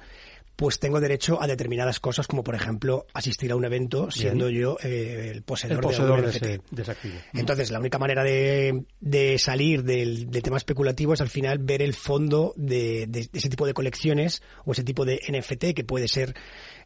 pues 0.54 0.78
tengo 0.78 1.00
derecho 1.00 1.42
a 1.42 1.48
determinadas 1.48 1.98
cosas, 1.98 2.28
como 2.28 2.44
por 2.44 2.54
ejemplo 2.54 3.06
asistir 3.12 3.50
a 3.50 3.56
un 3.56 3.64
evento 3.64 4.12
siendo 4.12 4.48
yo 4.50 4.76
eh, 4.84 5.32
el 5.34 5.42
poseedor, 5.42 5.78
El 5.78 5.82
poseedor 5.82 6.22
de 6.22 6.30
ese, 6.30 6.38
NFT. 6.38 6.70
de 6.70 6.82
ese 6.82 6.90
activo. 6.92 7.14
Entonces, 7.32 7.72
la 7.72 7.80
única 7.80 7.98
manera 7.98 8.22
de, 8.22 8.84
de 9.00 9.38
salir 9.40 9.82
del, 9.82 10.30
del 10.30 10.42
tema 10.44 10.58
especulativo 10.58 11.14
es 11.14 11.20
al 11.20 11.28
final 11.28 11.58
ver 11.58 11.82
el 11.82 11.92
fondo 11.92 12.54
de 12.56 13.28
ese 13.32 13.48
tipo 13.48 13.66
de 13.66 13.74
colecciones 13.74 14.44
o 14.64 14.70
ese 14.70 14.84
tipo 14.84 15.04
de 15.04 15.18
NFT 15.28 15.74
que 15.74 15.82
puede 15.82 16.06
ser, 16.06 16.36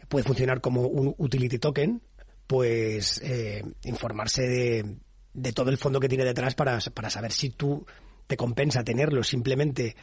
puede 0.09 0.25
funcionar 0.25 0.62
como 0.62 0.81
un 0.81 1.14
utility 1.19 1.59
token, 1.59 2.00
pues 2.47 3.21
eh, 3.23 3.62
informarse 3.85 4.43
de, 4.43 4.97
de 5.37 5.52
todo 5.52 5.71
el 5.71 5.78
fondo 5.78 6.00
que 6.00 6.09
tiene 6.09 6.25
detrás 6.25 6.55
para, 6.55 6.78
para 6.95 7.11
saber 7.11 7.31
si 7.31 7.50
tú 7.50 7.87
te 8.26 8.37
compensa 8.37 8.83
tenerlo 8.83 9.23
simplemente 9.23 9.95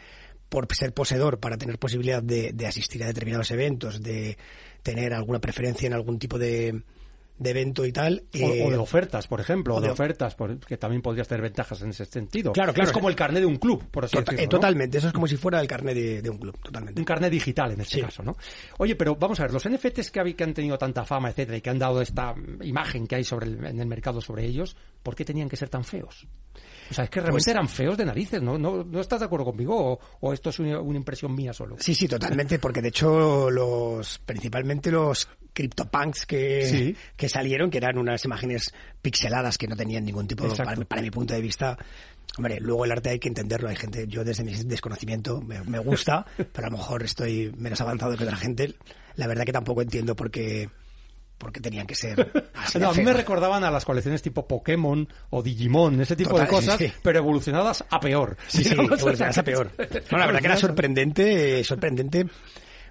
por 0.48 0.74
ser 0.74 0.94
poseedor, 0.94 1.40
para 1.40 1.58
tener 1.58 1.80
posibilidad 1.80 2.22
de, 2.22 2.54
de 2.54 2.68
asistir 2.68 3.04
a 3.04 3.08
determinados 3.08 3.50
eventos, 3.52 4.02
de 4.02 4.38
tener 4.84 5.13
alguna 5.13 5.40
preferencia 5.40 5.88
en 5.88 5.94
algún 5.94 6.20
tipo 6.20 6.38
de, 6.38 6.84
de 7.38 7.50
evento 7.50 7.86
y 7.86 7.92
tal. 7.92 8.24
O, 8.34 8.38
eh, 8.38 8.63
o 8.66 8.70
de 8.70 8.78
ofertas, 8.78 9.28
por 9.28 9.40
ejemplo, 9.42 9.75
o 9.75 9.82
de, 9.82 9.88
de- 9.88 9.94
ofertas, 9.94 10.36
por- 10.36 10.60
que 10.60 10.78
también 10.78 11.02
podrías 11.02 11.28
tener 11.28 11.42
ventajas 11.42 11.82
en 11.82 11.90
ese 11.90 12.06
sentido. 12.06 12.52
Claro, 12.54 12.74
claro. 12.74 12.90
Es 12.90 12.94
como 12.94 13.10
el 13.10 13.16
carnet 13.16 13.42
de 13.42 13.48
un 13.48 13.58
club, 13.58 13.84
por 13.90 14.06
así 14.06 14.16
Tota- 14.16 14.32
decirlo. 14.32 14.44
eh, 14.44 14.46
¿no? 14.46 14.50
Totalmente, 14.50 14.98
eso 15.00 15.08
es 15.08 15.13
como 15.13 15.28
si 15.28 15.36
fuera 15.38 15.60
el 15.60 15.68
carnet 15.68 15.96
de, 15.96 16.22
de 16.22 16.30
un 16.30 16.38
club, 16.38 16.58
totalmente. 16.62 17.02
Un 17.02 17.06
carnet 17.06 17.32
digital 17.32 17.72
en 17.72 17.82
este 17.82 17.96
Sí. 17.96 18.02
caso, 18.02 18.24
¿no? 18.24 18.38
Oye, 18.78 18.96
pero 18.96 19.16
vamos 19.16 19.40
a 19.40 19.44
ver, 19.44 19.54
los 19.54 19.66
NFTs 19.68 20.12
que, 20.12 20.20
han 20.44 20.54
tenido 20.54 20.78
tanta 20.78 21.04
fama, 21.06 21.30
etcétera, 21.30 21.58
y 21.58 21.62
que 21.62 21.70
han 21.70 21.80
dado 21.80 22.02
esta 22.02 22.34
imagen 22.62 23.08
que 23.08 23.16
hay 23.16 23.24
sobre 23.24 23.48
el- 23.48 23.66
en 23.66 23.80
el 23.80 23.88
mercado 23.88 24.22
sobre 24.22 24.46
ellos, 24.46 24.75
¿por 25.02 25.16
qué 25.16 25.25
tenían 25.25 25.50
que 25.50 25.58
ser 25.58 25.70
tan 25.70 25.84
feos? 25.84 26.28
O 26.92 26.94
sea, 26.94 27.06
es 27.06 27.10
que 27.10 27.20
realmente 27.22 27.46
Pues- 27.46 27.48
eran 27.48 27.68
feos 27.68 27.98
de 27.98 28.06
narices, 28.06 28.42
¿no? 28.42 28.58
¿No, 28.58 28.84
no 28.84 29.00
estás 29.02 29.20
de 29.22 29.25
acuerdo 29.25 29.46
conmigo? 29.46 29.75
¿O, 29.94 30.00
o 30.20 30.34
esto 30.34 30.50
es 30.50 30.60
una, 30.60 30.80
una 30.80 30.98
impresión 30.98 31.34
mía 31.34 31.52
solo? 31.54 31.75
Sí, 31.80 31.96
sí, 31.96 32.08
totalmente, 32.08 32.60
porque 32.60 32.82
de 32.82 32.90
hecho 32.90 33.50
los, 33.50 34.20
principalmente 34.20 34.92
los 34.92 35.28
CryptoPunks 35.53 36.25
que, 36.25 36.65
Sí. 36.67 36.95
que 37.15 37.29
salieron, 37.29 37.69
que 37.69 37.77
eran 37.77 37.98
unas 37.98 38.24
imágenes 38.25 38.74
pixeladas 39.01 39.57
que 39.57 39.67
no 39.67 39.75
tenían 39.75 40.03
ningún 40.05 40.27
tipo, 40.27 40.45
Exacto. 40.45 40.63
para, 40.65 40.77
mi- 40.77 40.86
para 40.86 41.01
mi 41.01 41.12
punto 41.12 41.33
de 41.33 41.41
vista, 41.41 41.77
hombre, 42.38 42.60
luego 42.60 42.86
el 42.86 42.91
arte 42.91 43.10
hay 43.12 43.19
que 43.19 43.27
entenderlo, 43.29 43.69
hay 43.69 43.75
gente, 43.75 44.05
yo 44.07 44.24
desde 44.24 44.43
mi 44.43 44.53
desconocimiento 44.53 45.41
me, 45.41 45.62
me 45.63 45.79
gusta, 45.79 46.25
pero 46.53 46.67
a 46.67 46.69
lo 46.72 46.77
mejor 46.77 47.03
estoy 47.03 47.53
menos 47.57 47.79
avanzado 47.81 48.17
que 48.17 48.24
otra 48.24 48.36
gente, 48.38 48.74
la 49.15 49.27
verdad 49.27 49.45
que 49.45 49.51
tampoco 49.53 49.81
entiendo 49.81 50.15
por 50.15 50.31
qué, 50.31 50.69
porque 51.38 51.60
tenían 51.60 51.86
que 51.86 51.95
ser 51.95 52.31
así 52.53 52.79
de 52.79 52.86
No, 52.86 52.91
a 52.91 52.93
mí 52.93 53.03
me 53.03 53.12
recordaban 53.12 53.63
a 53.65 53.69
las 53.72 53.83
colecciones 53.86 54.22
tipo 54.22 54.48
Pokémon 54.48 55.07
o 55.29 55.43
Digimon, 55.43 56.00
ese 56.01 56.15
tipo 56.15 56.29
Total, 56.31 56.45
de 56.45 56.50
cosas, 56.50 56.77
sí, 56.77 56.91
pero 57.03 57.19
evolucionadas 57.19 57.83
a 57.89 58.00
peor. 58.00 58.38
Sí, 58.48 58.63
sí, 58.63 58.72
evolucionadas 58.77 59.38
a 59.38 59.43
peor. 59.43 59.69
No, 60.10 60.17
la 60.17 60.25
verdad 60.25 60.39
que 60.39 60.45
era 60.48 60.57
sorprendente, 60.57 61.63
sorprendente 61.65 62.25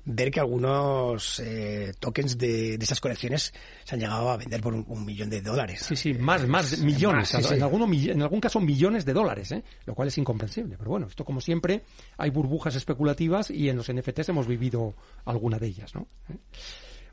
ver 0.05 0.31
que 0.31 0.41
algunos 0.41 1.41
eh, 1.41 1.93
tokens 1.99 2.37
de, 2.37 2.77
de 2.77 2.85
esas 2.85 3.01
colecciones 3.01 3.53
se 3.85 3.95
han 3.95 4.01
llegado 4.01 4.31
a 4.31 4.37
vender 4.37 4.61
por 4.61 4.75
un, 4.75 4.85
un 4.89 5.05
millón 5.05 5.31
de 5.31 5.41
dólares. 5.41 5.85
Sí, 5.87 5.97
sí, 5.97 6.15
más, 6.15 6.47
más 6.47 6.79
millones, 6.79 7.33
Más, 7.33 7.43
sí, 7.43 7.49
sí. 7.49 7.55
En, 7.55 7.63
alguno, 7.63 7.89
en 7.93 8.23
algún 8.23 8.41
caso 8.41 8.61
millones 8.61 9.05
de 9.05 9.13
dólares, 9.13 9.53
¿eh? 9.53 9.63
lo 9.87 9.95
cual 9.95 10.09
es 10.09 10.19
incomprensible. 10.19 10.77
Pero 10.77 10.91
bueno, 10.91 11.07
esto 11.07 11.25
como 11.25 11.41
siempre, 11.41 11.83
hay 12.19 12.31
burbujas 12.31 12.75
especulativas 12.75 13.51
y 13.51 13.69
en 13.69 13.77
los 13.77 13.93
NFTs 13.93 14.31
hemos 14.31 14.47
vivido 14.47 14.95
alguna 15.25 15.59
de 15.59 15.69
ellas, 15.69 15.95
¿no? 15.95 16.09
¿Eh? 16.29 16.37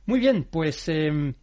Muy 0.06 0.20
bien, 0.20 0.48
pues 0.50 0.90
eh, 0.90 1.34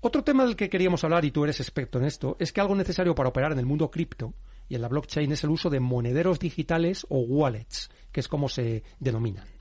otro 0.00 0.22
tema 0.22 0.44
del 0.44 0.54
que 0.54 0.68
queríamos 0.68 1.02
hablar, 1.02 1.24
y 1.24 1.30
tú 1.30 1.44
eres 1.44 1.60
experto 1.60 1.98
en 1.98 2.04
esto, 2.04 2.36
es 2.38 2.52
que 2.52 2.60
algo 2.60 2.74
necesario 2.74 3.14
para 3.14 3.30
operar 3.30 3.52
en 3.52 3.58
el 3.58 3.64
mundo 3.64 3.90
cripto 3.90 4.34
y 4.68 4.74
en 4.74 4.82
la 4.82 4.88
blockchain 4.88 5.32
es 5.32 5.44
el 5.44 5.50
uso 5.50 5.70
de 5.70 5.80
monederos 5.80 6.38
digitales 6.38 7.06
o 7.08 7.20
wallets, 7.20 7.90
que 8.12 8.20
es 8.20 8.28
como 8.28 8.50
se 8.50 8.82
denominan. 9.00 9.53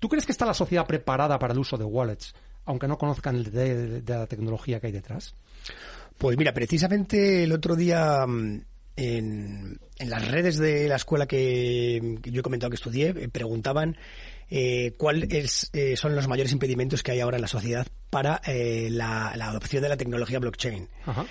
¿Tú 0.00 0.08
crees 0.08 0.26
que 0.26 0.32
está 0.32 0.44
la 0.44 0.54
sociedad 0.54 0.86
preparada 0.86 1.38
para 1.38 1.52
el 1.52 1.58
uso 1.60 1.76
de 1.76 1.84
wallets, 1.84 2.34
aunque 2.64 2.88
no 2.88 2.98
conozcan 2.98 3.36
el 3.36 3.44
de, 3.52 4.00
de 4.00 4.14
la 4.14 4.26
tecnología 4.26 4.80
que 4.80 4.88
hay 4.88 4.92
detrás? 4.92 5.34
Pues 6.18 6.36
mira, 6.36 6.52
precisamente 6.52 7.44
el 7.44 7.52
otro 7.52 7.76
día 7.76 8.26
mm, 8.26 8.62
en, 8.96 9.80
en 9.98 10.10
las 10.10 10.28
redes 10.28 10.58
de 10.58 10.88
la 10.88 10.96
escuela 10.96 11.26
que, 11.26 12.18
que 12.22 12.30
yo 12.30 12.40
he 12.40 12.42
comentado 12.42 12.70
que 12.70 12.76
estudié, 12.76 13.08
eh, 13.08 13.28
preguntaban 13.28 13.96
eh, 14.50 14.94
cuáles 14.98 15.70
eh, 15.72 15.96
son 15.96 16.16
los 16.16 16.28
mayores 16.28 16.52
impedimentos 16.52 17.02
que 17.02 17.12
hay 17.12 17.20
ahora 17.20 17.36
en 17.36 17.42
la 17.42 17.48
sociedad 17.48 17.86
para 18.10 18.40
la, 18.44 19.32
la 19.36 19.46
adopción 19.46 19.82
de 19.82 19.88
la 19.88 19.96
tecnología 19.96 20.40
blockchain. 20.40 20.88
Ajá. 21.06 21.26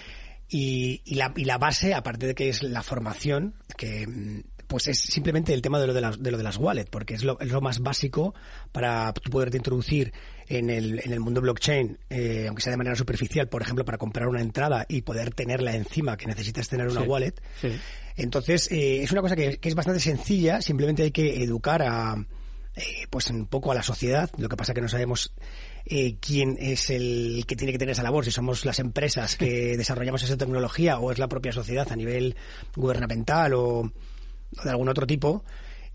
Y, 0.47 1.01
y 1.05 1.15
la, 1.15 1.31
y 1.35 1.45
la 1.45 1.59
base, 1.59 1.93
aparte 1.93 2.25
de 2.25 2.35
que 2.35 2.49
es 2.49 2.63
la 2.63 2.81
formación, 2.81 3.53
que 3.77 4.07
mm, 4.07 4.41
pues 4.69 4.87
es 4.87 4.99
simplemente 4.99 5.51
el 5.51 5.63
tema 5.63 5.79
de 5.79 5.87
lo 5.87 5.95
de 5.95 6.01
las, 6.01 6.21
de 6.21 6.29
lo 6.29 6.37
de 6.37 6.43
las 6.43 6.57
wallets, 6.57 6.91
porque 6.91 7.15
es 7.15 7.23
lo, 7.23 7.39
es 7.39 7.49
lo 7.49 7.59
más 7.59 7.79
básico 7.79 8.35
para 8.71 9.11
tú 9.13 9.31
poderte 9.31 9.57
introducir 9.57 10.13
en 10.47 10.69
el, 10.69 11.01
en 11.03 11.11
el 11.11 11.19
mundo 11.19 11.41
blockchain, 11.41 11.97
eh, 12.11 12.45
aunque 12.47 12.61
sea 12.61 12.69
de 12.69 12.77
manera 12.77 12.95
superficial, 12.95 13.49
por 13.49 13.63
ejemplo, 13.63 13.83
para 13.83 13.97
comprar 13.97 14.27
una 14.27 14.41
entrada 14.41 14.85
y 14.87 15.01
poder 15.01 15.33
tenerla 15.33 15.75
encima, 15.75 16.17
que 16.17 16.27
necesitas 16.27 16.69
tener 16.69 16.87
una 16.87 17.01
Sí. 17.01 17.07
wallet. 17.07 17.33
Sí. 17.59 17.69
Entonces, 18.15 18.71
eh, 18.71 19.01
es 19.01 19.11
una 19.11 19.21
cosa 19.21 19.35
que, 19.35 19.57
que 19.57 19.69
es 19.69 19.75
bastante 19.75 19.99
sencilla, 19.99 20.61
simplemente 20.61 21.01
hay 21.01 21.11
que 21.11 21.41
educar 21.43 21.81
a, 21.81 22.23
eh, 22.75 23.07
pues 23.09 23.27
un 23.31 23.47
poco 23.47 23.71
a 23.71 23.75
la 23.75 23.81
sociedad. 23.81 24.29
Lo 24.37 24.49
que 24.49 24.55
pasa 24.55 24.75
que 24.75 24.81
no 24.81 24.87
sabemos 24.87 25.33
eh, 25.85 26.17
quién 26.19 26.57
es 26.59 26.91
el 26.91 27.43
que 27.47 27.55
tiene 27.55 27.71
que 27.71 27.79
tener 27.79 27.93
esa 27.93 28.03
labor, 28.03 28.23
si 28.23 28.29
somos 28.29 28.65
las 28.65 28.77
empresas 28.77 29.35
que 29.35 29.75
desarrollamos 29.77 30.21
esa 30.21 30.37
tecnología 30.37 30.99
o 30.99 31.11
es 31.11 31.17
la 31.17 31.27
propia 31.27 31.51
sociedad 31.53 31.91
a 31.91 31.95
nivel 31.95 32.35
gubernamental 32.75 33.53
o, 33.55 33.91
o 34.57 34.63
de 34.63 34.69
algún 34.69 34.89
otro 34.89 35.05
tipo. 35.07 35.43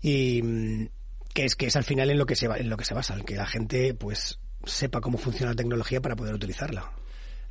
Y 0.01 0.41
mm, 0.43 0.87
que 1.33 1.45
es 1.45 1.55
que 1.55 1.67
es 1.67 1.75
al 1.75 1.83
final 1.83 2.09
en 2.09 2.17
lo 2.17 2.25
que 2.25 2.35
se 2.35 2.47
va, 2.47 2.57
en 2.57 2.69
lo 2.69 2.77
que 2.77 2.85
se 2.85 2.93
basa, 2.93 3.15
en 3.15 3.23
que 3.23 3.35
la 3.35 3.45
gente 3.47 3.93
pues 3.93 4.39
sepa 4.65 5.01
cómo 5.01 5.17
funciona 5.17 5.51
la 5.51 5.55
tecnología 5.55 6.01
para 6.01 6.15
poder 6.15 6.33
utilizarla. 6.35 6.91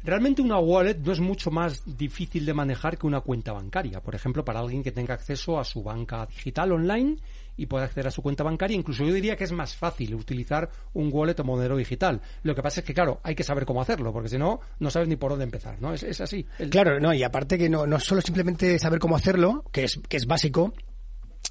Realmente 0.03 0.43
una 0.43 0.59
wallet 0.59 0.99
no 0.99 1.13
es 1.13 1.21
mucho 1.21 1.51
más 1.51 1.83
difícil 1.97 2.45
de 2.45 2.53
manejar 2.53 2.99
que 2.99 3.07
una 3.07 3.23
cuenta 3.23 3.53
bancaria. 3.55 4.03
Por 4.03 4.15
ejemplo, 4.15 4.45
para 4.45 4.61
alguien 4.61 4.83
que 4.83 4.93
tenga 4.93 5.15
acceso 5.15 5.59
a 5.59 5.65
su 5.65 5.83
banca 5.83 6.27
digital 6.27 6.73
online 6.73 7.17
y 7.57 7.65
pueda 7.65 7.85
acceder 7.87 8.09
a 8.09 8.11
su 8.11 8.21
cuenta 8.21 8.45
bancaria, 8.45 8.77
incluso 8.77 9.03
yo 9.03 9.15
diría 9.15 9.35
que 9.35 9.45
es 9.45 9.53
más 9.53 9.75
fácil 9.75 10.15
utilizar 10.15 10.69
un 10.93 11.09
wallet 11.11 11.41
o 11.41 11.45
monedero 11.45 11.79
digital. 11.79 12.21
Lo 12.43 12.55
que 12.55 12.63
pasa 12.63 12.81
es 12.81 12.87
que, 12.87 12.93
claro, 12.93 13.21
hay 13.23 13.35
que 13.35 13.45
saber 13.45 13.65
cómo 13.65 13.81
hacerlo, 13.81 14.13
porque 14.13 14.29
si 14.29 14.37
no, 14.37 14.61
no 14.79 14.91
sabes 14.91 15.09
ni 15.09 15.17
por 15.17 15.31
dónde 15.31 15.45
empezar, 15.47 15.81
¿no? 15.81 15.95
Es, 15.95 16.03
es 16.03 16.21
así. 16.21 16.45
El- 16.59 16.69
Claro, 16.69 17.01
no, 17.01 17.15
y 17.15 17.23
aparte 17.23 17.57
que 17.57 17.71
no, 17.71 17.87
no 17.87 17.99
solo 17.99 18.21
simplemente 18.21 18.79
saber 18.79 18.99
cómo 18.99 19.17
hacerlo, 19.17 19.65
que 19.73 19.85
es, 19.85 19.99
que 20.07 20.19
es 20.19 20.27
básico, 20.27 20.75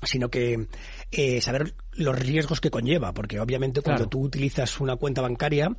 sino 0.01 0.29
que 0.29 0.67
eh, 1.11 1.41
saber 1.41 1.73
los 1.95 2.17
riesgos 2.19 2.59
que 2.61 2.69
conlleva, 2.69 3.13
porque 3.13 3.39
obviamente 3.39 3.81
cuando 3.81 4.03
Claro. 4.03 4.09
tú 4.09 4.21
utilizas 4.21 4.79
una 4.79 4.95
cuenta 4.95 5.21
bancaria, 5.21 5.69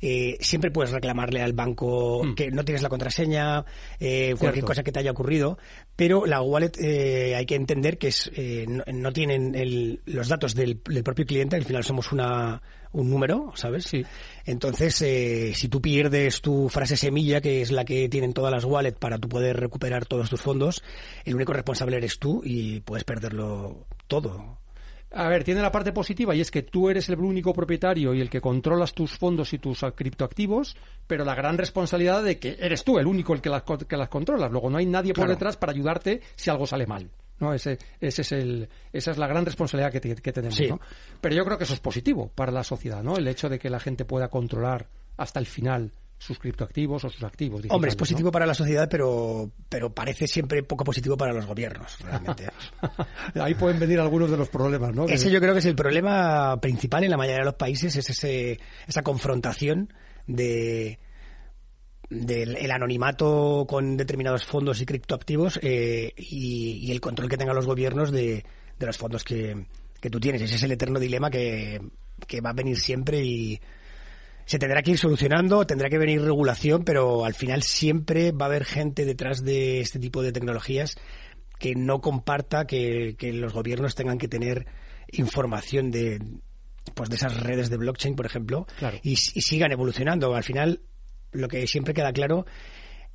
eh, 0.00 0.36
siempre 0.40 0.70
puedes 0.70 0.90
reclamarle 0.92 1.42
al 1.42 1.52
banco 1.52 2.22
Mm. 2.24 2.34
que 2.34 2.50
no 2.50 2.64
tienes 2.64 2.82
la 2.82 2.88
contraseña, 2.88 3.64
eh, 4.00 4.34
cualquier 4.38 4.64
cosa 4.64 4.82
que 4.82 4.92
te 4.92 4.98
haya 5.00 5.10
ocurrido, 5.12 5.58
pero 5.96 6.26
la 6.26 6.40
wallet 6.42 6.72
eh, 6.80 7.34
hay 7.36 7.46
que 7.46 7.54
entender 7.54 7.98
que 7.98 8.08
es, 8.08 8.30
eh, 8.34 8.66
no, 8.68 8.82
no 8.92 9.12
tienen 9.12 9.54
el- 9.54 10.00
los 10.06 10.28
datos 10.28 10.54
del, 10.54 10.80
del 10.84 11.02
propio 11.04 11.24
cliente, 11.26 11.56
al 11.56 11.64
final 11.64 11.84
somos 11.84 12.12
una, 12.12 12.60
un 12.92 13.10
número, 13.10 13.52
¿sabes? 13.56 13.84
Sí. 13.84 14.04
Entonces, 14.44 15.00
eh, 15.02 15.52
si 15.54 15.68
tú 15.68 15.80
pierdes 15.80 16.40
tu 16.40 16.68
frase 16.68 16.96
semilla, 16.96 17.40
que 17.40 17.60
es 17.62 17.72
la 17.72 17.84
que 17.84 18.08
tienen 18.08 18.32
todas 18.32 18.52
las 18.52 18.64
wallets 18.64 18.98
para 18.98 19.18
tú 19.18 19.28
poder 19.28 19.58
recuperar 19.58 20.06
todos 20.06 20.30
tus 20.30 20.40
fondos, 20.40 20.82
el 21.24 21.34
único 21.34 21.52
responsable 21.52 21.96
eres 21.96 22.18
tú 22.18 22.42
y 22.44 22.80
puedes 22.80 23.04
perderlo 23.04 23.86
todo. 24.06 24.58
A 25.16 25.28
ver, 25.28 25.44
tiene 25.44 25.62
la 25.62 25.70
parte 25.70 25.92
positiva 25.92 26.34
y 26.34 26.40
es 26.40 26.50
que 26.50 26.62
tú 26.62 26.90
eres 26.90 27.08
el 27.08 27.18
único 27.20 27.52
propietario 27.52 28.12
y 28.14 28.20
el 28.20 28.28
que 28.28 28.40
controlas 28.40 28.92
tus 28.94 29.16
fondos 29.16 29.52
y 29.52 29.58
tus 29.58 29.82
ah, 29.84 29.92
criptoactivos, 29.92 30.76
pero 31.06 31.24
la 31.24 31.34
gran 31.34 31.56
responsabilidad 31.56 32.22
de 32.24 32.38
que 32.38 32.56
eres 32.60 32.82
tú 32.84 32.98
el 32.98 33.06
único 33.06 33.32
el 33.34 33.40
que 33.40 33.48
las, 33.48 33.62
que 33.62 33.96
las 33.96 34.08
controlas. 34.08 34.50
Luego 34.50 34.70
no 34.70 34.78
hay 34.78 34.86
nadie 34.86 35.12
por 35.12 35.22
Claro. 35.24 35.32
detrás 35.32 35.56
para 35.56 35.72
ayudarte 35.72 36.20
si 36.34 36.50
algo 36.50 36.66
sale 36.66 36.86
mal. 36.86 37.08
¿no? 37.40 37.52
Ese, 37.54 37.78
ese 38.00 38.22
es 38.22 38.32
el, 38.32 38.68
esa 38.92 39.10
es 39.10 39.18
la 39.18 39.26
gran 39.26 39.44
responsabilidad 39.44 39.90
que, 39.92 40.00
te- 40.00 40.14
que 40.16 40.32
tenemos. 40.32 40.56
Sí. 40.56 40.68
¿no? 40.68 40.80
Pero 41.20 41.34
yo 41.34 41.44
creo 41.44 41.58
que 41.58 41.64
eso 41.64 41.74
es 41.74 41.80
positivo 41.80 42.30
para 42.34 42.52
la 42.52 42.64
sociedad, 42.64 43.02
¿no? 43.02 43.16
El 43.16 43.26
hecho 43.28 43.48
de 43.48 43.58
que 43.58 43.70
la 43.70 43.80
gente 43.80 44.04
pueda 44.04 44.28
controlar 44.28 44.88
hasta 45.16 45.38
el 45.40 45.46
final 45.46 45.92
sus 46.18 46.38
criptoactivos 46.38 47.04
o 47.04 47.10
sus 47.10 47.22
activos. 47.22 47.62
Hombre, 47.68 47.90
es 47.90 47.96
positivo 47.96 48.30
para 48.30 48.46
la 48.46 48.54
sociedad, 48.54 48.88
pero, 48.90 49.50
pero 49.68 49.92
parece 49.92 50.26
siempre 50.26 50.62
poco 50.62 50.84
positivo 50.84 51.16
para 51.16 51.32
los 51.32 51.46
gobiernos, 51.46 51.98
realmente. 52.00 52.48
Ahí 53.34 53.54
pueden 53.54 53.78
venir 53.78 54.00
algunos 54.00 54.30
de 54.30 54.36
los 54.36 54.48
problemas, 54.48 54.94
¿no? 54.94 55.06
Ese 55.06 55.30
yo 55.30 55.40
creo 55.40 55.52
que 55.52 55.58
es 55.58 55.66
el 55.66 55.74
problema 55.74 56.58
principal 56.60 57.04
en 57.04 57.10
la 57.10 57.16
mayoría 57.16 57.40
de 57.40 57.46
los 57.46 57.54
países, 57.54 57.94
es 57.96 58.08
ese, 58.08 58.58
esa 58.86 59.02
confrontación 59.02 59.92
de 60.26 60.98
del 62.10 62.56
el 62.56 62.70
anonimato 62.70 63.66
con 63.68 63.96
determinados 63.96 64.44
fondos 64.44 64.80
y 64.80 64.86
criptoactivos 64.86 65.58
eh, 65.62 66.12
y, 66.16 66.78
y 66.82 66.92
el 66.92 67.00
control 67.00 67.30
que 67.30 67.38
tengan 67.38 67.56
los 67.56 67.66
gobiernos 67.66 68.12
de, 68.12 68.44
de 68.78 68.86
los 68.86 68.96
fondos 68.96 69.24
que, 69.24 69.66
que 70.00 70.10
tú 70.10 70.20
tienes. 70.20 70.42
Ese 70.42 70.56
es 70.56 70.62
el 70.62 70.72
eterno 70.72 71.00
dilema 71.00 71.30
que, 71.30 71.80
que 72.26 72.40
va 72.40 72.50
a 72.50 72.54
venir 72.54 72.78
siempre 72.78 73.24
y 73.24 73.60
se 74.46 74.58
tendrá 74.58 74.82
que 74.82 74.92
ir 74.92 74.98
solucionando, 74.98 75.66
tendrá 75.66 75.88
que 75.88 75.98
venir 75.98 76.20
regulación, 76.22 76.84
pero 76.84 77.24
al 77.24 77.34
final 77.34 77.62
siempre 77.62 78.32
va 78.32 78.46
a 78.46 78.48
haber 78.48 78.64
gente 78.64 79.04
detrás 79.04 79.42
de 79.42 79.80
este 79.80 79.98
tipo 79.98 80.22
de 80.22 80.32
tecnologías 80.32 80.96
que 81.58 81.74
no 81.74 82.00
comparta 82.00 82.66
que, 82.66 83.14
que 83.18 83.32
los 83.32 83.52
gobiernos 83.52 83.94
tengan 83.94 84.18
que 84.18 84.28
tener 84.28 84.66
información 85.12 85.90
de 85.90 86.18
pues 86.94 87.08
de 87.08 87.16
esas 87.16 87.40
redes 87.40 87.70
de 87.70 87.78
blockchain, 87.78 88.14
por 88.14 88.26
ejemplo, 88.26 88.66
Claro. 88.78 88.98
y, 89.02 89.12
y 89.12 89.40
sigan 89.40 89.72
evolucionando. 89.72 90.34
Al 90.34 90.44
final, 90.44 90.82
lo 91.32 91.48
que 91.48 91.66
siempre 91.66 91.94
queda 91.94 92.12
claro 92.12 92.44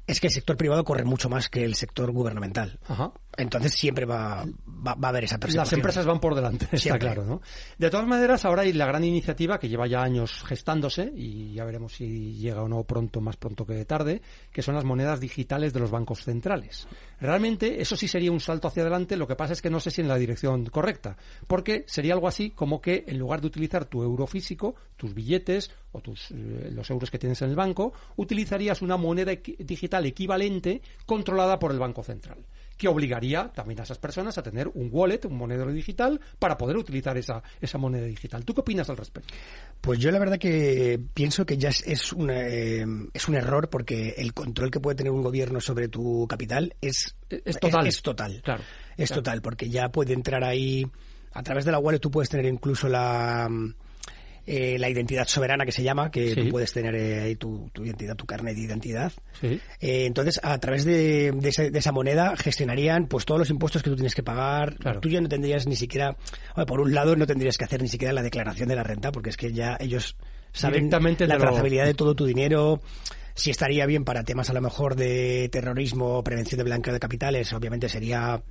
es 0.10 0.20
que 0.20 0.28
el 0.28 0.34
sector 0.34 0.58
privado 0.58 0.84
corre 0.84 1.04
mucho 1.04 1.30
más 1.30 1.50
que 1.50 1.64
el 1.64 1.76
sector 1.76 2.12
gubernamental. 2.12 2.80
Ajá. 2.88 3.12
Entonces 3.38 3.74
siempre 3.74 4.06
va, 4.06 4.44
va, 4.68 4.96
va 4.96 5.08
a 5.08 5.10
haber 5.10 5.26
esa 5.26 5.38
persecución. 5.38 5.62
Las 5.62 5.74
empresas 5.74 6.06
van 6.06 6.20
por 6.20 6.34
delante, 6.34 6.68
está 6.72 6.98
claro, 6.98 7.26
¿no? 7.26 7.42
De 7.78 7.90
todas 7.92 8.08
maneras, 8.08 8.44
ahora 8.44 8.64
hay 8.64 8.74
la 8.74 8.88
gran 8.88 9.04
iniciativa 9.04 9.60
que 9.60 9.70
lleva 9.70 9.88
ya 9.88 10.02
años 10.02 10.44
gestándose 10.44 11.12
y 11.16 11.54
ya 11.54 11.64
veremos 11.64 11.94
si 11.94 12.34
llega 12.34 12.64
o 12.64 12.68
no 12.68 12.84
pronto, 12.84 13.22
más 13.22 13.38
pronto 13.38 13.66
que 13.66 13.86
tarde, 13.86 14.22
que 14.52 14.64
son 14.64 14.74
las 14.74 14.84
monedas 14.84 15.20
digitales 15.20 15.74
de 15.74 15.80
los 15.80 15.92
bancos 15.92 16.24
centrales. 16.24 16.88
Realmente, 17.22 17.82
eso 17.82 17.96
sí 17.96 18.08
sería 18.08 18.32
un 18.32 18.40
salto 18.40 18.68
hacia 18.68 18.84
adelante, 18.84 19.18
lo 19.18 19.28
que 19.28 19.36
pasa 19.36 19.54
es 19.54 19.62
que 19.62 19.70
no 19.70 19.80
sé 19.80 19.92
si 19.92 20.02
en 20.02 20.08
la 20.08 20.18
dirección 20.18 20.66
correcta, 20.68 21.18
porque 21.48 21.84
sería 21.88 22.14
algo 22.14 22.28
así 22.28 22.52
como 22.52 22.82
que 22.82 23.04
en 23.08 23.20
lugar 23.20 23.42
de 23.42 23.48
utilizar 23.48 23.86
tu 23.86 24.04
euro 24.04 24.26
físico, 24.26 24.76
tus 24.96 25.14
billetes 25.14 25.72
o 25.92 26.02
tus, 26.02 26.32
eh, 26.32 26.70
los 26.72 26.90
euros 26.90 27.12
que 27.12 27.20
tienes 27.20 27.42
en 27.42 27.50
el 27.50 27.56
banco, 27.56 27.94
utilizarías 28.16 28.82
una 28.82 28.96
moneda 28.96 29.34
digital 29.60 30.06
equivalente 30.06 30.82
controlada 31.06 31.60
por 31.60 31.72
el 31.72 31.80
Banco 31.80 32.04
Central 32.04 32.46
que 32.80 32.88
obligaría 32.88 33.52
también 33.54 33.82
a 33.82 33.84
esas 33.84 33.98
personas 33.98 34.38
a 34.38 34.42
tener 34.42 34.70
un 34.74 34.88
wallet, 34.90 35.20
un 35.26 35.36
monedero 35.36 35.72
digital, 35.74 36.20
para 36.40 36.58
poder 36.58 36.78
utilizar 36.78 37.18
esa, 37.18 37.44
esa 37.60 37.78
moneda 37.78 38.06
digital. 38.06 38.46
¿Tú 38.46 38.54
qué 38.54 38.62
opinas 38.62 38.90
al 38.90 38.96
respecto? 38.96 39.34
Pues 39.82 40.00
yo 40.00 40.10
la 40.12 40.18
verdad 40.18 40.40
que 40.40 40.98
pienso 41.14 41.46
que 41.46 41.58
ya 41.58 41.68
es, 41.70 41.84
es, 41.86 42.14
una, 42.14 42.40
eh, 42.40 42.86
es 43.14 43.28
un 43.28 43.36
error 43.36 43.70
porque 43.70 44.16
el 44.18 44.34
control 44.34 44.72
que 44.72 44.80
puede 44.80 44.96
tener 44.96 45.12
un 45.12 45.22
gobierno 45.22 45.60
sobre 45.60 45.90
tu 45.90 46.26
capital 46.30 46.74
es, 46.80 47.18
Es 47.30 47.60
total. 47.60 47.86
Es, 47.86 48.02
total. 48.02 48.42
Claro. 48.44 48.64
Es 48.96 49.10
Claro. 49.10 49.22
total, 49.24 49.42
porque 49.42 49.70
ya 49.70 49.90
puede 49.90 50.14
entrar 50.14 50.46
ahí, 50.46 50.88
a 51.34 51.44
través 51.44 51.66
de 51.66 51.74
la 51.74 51.80
wallet 51.80 52.00
tú 52.00 52.10
puedes 52.10 52.30
tener 52.30 52.46
incluso 52.46 52.88
la... 52.88 53.50
eh, 54.52 54.80
la 54.80 54.90
identidad 54.90 55.28
soberana 55.28 55.64
que 55.66 55.72
se 55.72 55.84
llama, 55.84 56.10
que 56.10 56.34
Sí. 56.34 56.42
tú 56.42 56.50
puedes 56.50 56.74
tener 56.74 56.96
eh, 56.96 57.22
ahí 57.22 57.36
tu, 57.36 57.70
tu 57.72 57.86
identidad, 57.86 58.16
tu 58.16 58.26
carnet 58.26 58.56
de 58.56 58.62
identidad. 58.62 59.12
Sí. 59.40 59.60
Eh, 59.80 60.06
entonces, 60.06 60.40
a 60.42 60.58
través 60.58 60.86
de, 60.86 61.32
de 61.32 61.50
esa, 61.50 61.64
de 61.70 61.78
esa 61.78 61.92
moneda 61.92 62.36
gestionarían 62.36 63.06
pues 63.08 63.26
todos 63.26 63.38
los 63.40 63.50
impuestos 63.52 63.84
que 63.84 63.90
tú 63.92 63.96
tienes 63.96 64.16
que 64.16 64.24
pagar. 64.24 64.76
Claro. 64.78 65.00
Tú 65.02 65.10
ya 65.10 65.22
no 65.22 65.30
tendrías 65.30 65.68
ni 65.68 65.76
siquiera, 65.76 66.18
bueno, 66.56 66.66
por 66.66 66.80
un 66.82 66.94
lado, 66.96 67.16
no 67.16 67.28
tendrías 67.28 67.58
que 67.58 67.66
hacer 67.66 67.82
ni 67.82 67.88
siquiera 67.90 68.12
la 68.14 68.24
declaración 68.24 68.68
de 68.70 68.76
la 68.76 68.84
renta, 68.84 69.12
porque 69.12 69.30
es 69.30 69.38
que 69.38 69.54
ya 69.54 69.78
ellos 69.80 70.16
saben 70.52 70.86
Directamente 70.86 71.28
la 71.28 71.36
lo- 71.36 71.42
trazabilidad 71.42 71.86
de 71.86 71.94
todo 71.94 72.16
tu 72.16 72.26
dinero. 72.26 72.82
Si 73.36 73.52
estaría 73.52 73.86
bien 73.86 74.04
para 74.04 74.24
temas 74.24 74.50
a 74.50 74.54
lo 74.54 74.62
mejor 74.62 74.96
de 74.96 75.48
terrorismo, 75.52 76.24
prevención 76.24 76.58
de 76.58 76.64
blanqueo 76.64 76.94
de 76.94 77.00
capitales, 77.00 77.54
obviamente 77.54 77.88
sería 77.88 78.42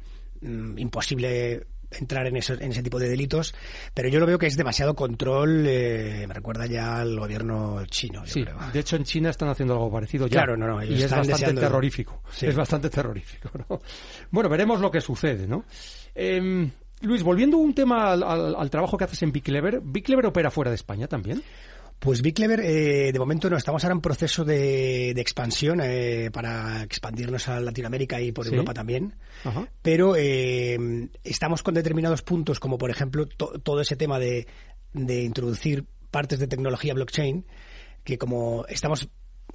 mm, 0.40 0.78
imposible 0.78 1.66
entrar 1.90 2.26
en, 2.26 2.36
eso, 2.36 2.54
en 2.54 2.70
ese 2.72 2.82
tipo 2.82 2.98
de 2.98 3.08
delitos, 3.08 3.54
pero 3.94 4.08
yo 4.08 4.20
lo 4.20 4.26
veo 4.26 4.38
que 4.38 4.46
es 4.46 4.56
demasiado 4.56 4.94
control, 4.94 5.64
eh, 5.66 6.24
me 6.28 6.34
recuerda 6.34 6.66
ya 6.66 7.00
al 7.00 7.18
gobierno 7.18 7.84
chino, 7.86 8.24
yo 8.24 8.32
Sí, 8.32 8.42
creo. 8.44 8.58
de 8.72 8.80
hecho 8.80 8.96
en 8.96 9.04
China 9.04 9.30
están 9.30 9.48
haciendo 9.48 9.74
algo 9.74 9.90
parecido 9.90 10.26
ya. 10.26 10.32
Claro, 10.38 10.56
no, 10.56 10.66
no, 10.66 10.82
y 10.84 10.94
es 11.02 11.10
bastante 11.10 11.32
deseando- 11.32 11.60
terrorífico. 11.60 12.22
Sí. 12.30 12.46
Es 12.46 12.54
bastante 12.54 12.90
terrorífico, 12.90 13.50
¿no? 13.68 13.80
Bueno, 14.30 14.48
veremos 14.48 14.80
lo 14.80 14.90
que 14.90 15.00
sucede, 15.00 15.46
¿no? 15.46 15.64
Em, 16.14 16.70
Luis, 17.00 17.22
volviendo 17.22 17.58
un 17.58 17.74
tema 17.74 18.12
al, 18.12 18.22
al- 18.22 18.56
al 18.56 18.70
trabajo 18.70 18.98
que 18.98 19.04
haces 19.04 19.22
en 19.22 19.32
Big 19.32 19.44
Clever, 19.44 19.80
¿Big 19.82 20.04
Clever 20.04 20.26
opera 20.26 20.50
fuera 20.50 20.70
de 20.70 20.74
España 20.74 21.06
también? 21.06 21.42
Pues 21.98 22.22
Big 22.22 22.34
Clever, 22.34 22.60
eh, 22.60 23.10
de 23.12 23.18
momento 23.18 23.50
no, 23.50 23.56
estamos 23.56 23.82
ahora 23.82 23.94
en 23.94 24.00
proceso 24.00 24.44
de, 24.44 25.12
de 25.14 25.20
expansión 25.20 25.80
eh, 25.82 26.30
para 26.32 26.82
expandirnos 26.84 27.48
a 27.48 27.58
Latinoamérica 27.58 28.20
y 28.20 28.30
por 28.30 28.44
Sí. 28.44 28.52
Europa 28.52 28.72
también. 28.72 29.16
Ajá. 29.44 29.68
Pero 29.82 30.14
eh, 30.16 30.78
estamos 31.24 31.62
con 31.64 31.74
determinados 31.74 32.22
puntos, 32.22 32.60
como 32.60 32.78
por 32.78 32.90
ejemplo 32.90 33.26
to- 33.26 33.58
todo 33.64 33.80
ese 33.80 33.96
tema 33.96 34.20
de, 34.20 34.46
de 34.92 35.22
introducir 35.24 35.86
partes 36.12 36.38
de 36.38 36.46
tecnología 36.46 36.94
blockchain, 36.94 37.44
que 38.04 38.16
como 38.16 38.64
estamos 38.68 39.08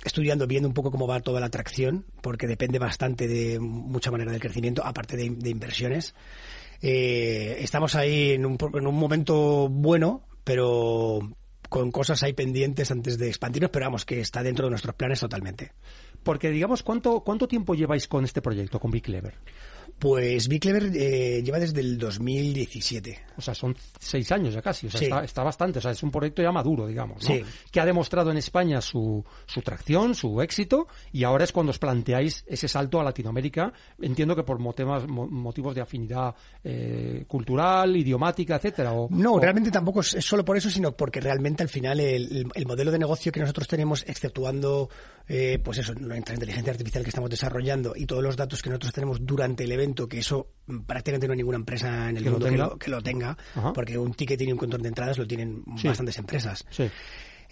estudiando, 0.04 0.46
viendo 0.46 0.68
un 0.68 0.74
poco 0.74 0.92
cómo 0.92 1.08
va 1.08 1.22
toda 1.22 1.40
la 1.40 1.46
atracción, 1.46 2.06
porque 2.22 2.46
depende 2.48 2.78
bastante 2.78 3.28
de 3.30 3.60
mucha 3.62 4.12
manera 4.12 4.32
del 4.34 4.42
crecimiento, 4.42 4.86
aparte 4.86 5.16
de, 5.16 5.30
de 5.30 5.50
inversiones. 5.50 6.14
Eh, 6.82 7.56
estamos 7.60 7.96
ahí 7.96 8.32
en 8.32 8.46
un, 8.46 8.58
en 8.74 8.86
un 8.86 8.96
momento 8.96 9.70
bueno, 9.70 10.28
pero 10.44 11.20
con 11.74 11.90
cosas 11.90 12.22
ahí 12.22 12.34
pendientes 12.34 12.92
antes 12.92 13.18
de 13.18 13.30
expandirnos, 13.30 13.72
pero 13.72 13.88
vamos, 13.88 14.06
que 14.06 14.22
está 14.22 14.44
dentro 14.44 14.68
de 14.68 14.70
nuestros 14.70 14.94
planes 14.94 15.22
totalmente. 15.22 15.72
Porque, 16.22 16.52
digamos, 16.52 16.84
¿cuánto, 16.84 17.22
¿cuánto 17.22 17.48
tiempo 17.48 17.74
lleváis 17.74 18.08
con 18.08 18.24
este 18.24 18.44
proyecto, 18.44 18.80
con 18.80 18.92
Big 18.92 19.02
Clever? 19.02 19.34
Pues 20.00 20.50
Big 20.50 20.60
Clever 20.62 20.92
eh, 20.96 21.42
lleva 21.44 21.60
desde 21.60 21.80
el 21.80 21.98
2017. 21.98 23.20
O 23.38 23.42
sea, 23.42 23.56
son 23.56 23.76
seis 24.00 24.32
años 24.34 24.54
ya 24.54 24.62
casi. 24.62 24.88
O 24.88 24.92
sea, 24.92 25.00
Sí. 25.00 25.06
está, 25.06 25.24
está 25.24 25.44
bastante. 25.44 25.80
O 25.80 25.82
sea, 25.82 25.92
es 25.92 26.04
un 26.04 26.12
proyecto 26.12 26.42
ya 26.42 26.52
maduro, 26.52 26.86
digamos. 26.88 27.24
¿no? 27.24 27.36
Sí. 27.36 27.42
Que 27.72 27.80
ha 27.80 27.86
demostrado 27.86 28.30
en 28.30 28.38
España 28.38 28.82
su, 28.82 29.24
su 29.46 29.62
tracción, 29.62 30.14
su 30.14 30.42
éxito. 30.42 30.88
Y 31.14 31.24
ahora 31.24 31.46
es 31.46 31.52
cuando 31.54 31.70
os 31.72 31.80
planteáis 31.80 32.44
ese 32.48 32.68
salto 32.68 33.00
a 33.00 33.04
Latinoamérica. 33.04 33.72
Entiendo 34.02 34.36
que 34.36 34.44
por 34.44 34.60
motivos 34.60 35.76
de 35.76 35.82
afinidad 35.82 36.36
eh, 36.64 37.24
cultural, 37.28 37.96
idiomática, 37.96 38.56
etcétera. 38.58 38.92
O, 38.94 39.08
No, 39.10 39.34
o- 39.34 39.40
realmente 39.40 39.72
tampoco 39.72 40.02
es 40.02 40.14
es 40.14 40.26
solo 40.26 40.44
por 40.46 40.58
eso, 40.58 40.70
sino 40.70 40.92
porque 40.92 41.20
realmente 41.22 41.64
al 41.64 41.70
final 41.70 42.00
el 42.00 42.48
modelo 42.66 42.92
de 42.92 43.00
negocio 43.00 43.32
que 43.32 43.40
nosotros 43.40 43.68
tenemos, 43.68 44.04
exceptuando 44.08 44.90
eh, 45.28 45.60
pues 45.64 45.78
eso, 45.78 45.94
nuestra 45.96 46.36
inteligencia 46.36 46.72
artificial 46.72 47.04
que 47.04 47.10
estamos 47.10 47.30
desarrollando 47.30 47.94
y 47.96 48.06
todos 48.06 48.22
los 48.22 48.36
datos 48.36 48.62
que 48.62 48.70
nosotros 48.70 48.92
tenemos 48.94 49.26
durante 49.26 49.64
el 49.64 49.72
evento, 49.72 49.83
que 50.08 50.20
eso 50.20 50.48
mm, 50.68 50.80
prácticamente 50.82 51.28
no 51.28 51.34
hay 51.34 51.38
ninguna 51.38 51.58
empresa 51.58 52.10
en 52.10 52.18
el 52.18 52.24
Que 52.24 52.30
lo 52.30 52.32
mundo 52.40 52.46
que 52.50 52.58
lo, 52.58 52.78
que 52.80 52.92
lo 52.92 53.02
tenga, 53.02 53.38
Ajá. 53.56 53.74
porque 53.74 53.98
un 53.98 54.14
ticket 54.14 54.42
y 54.42 54.52
un 54.52 54.58
control 54.58 54.82
de 54.82 54.88
entradas 54.90 55.18
lo 55.18 55.28
tienen 55.28 55.64
Sí. 55.78 55.88
bastantes 55.88 56.18
empresas. 56.18 56.66
Sí. 56.70 56.90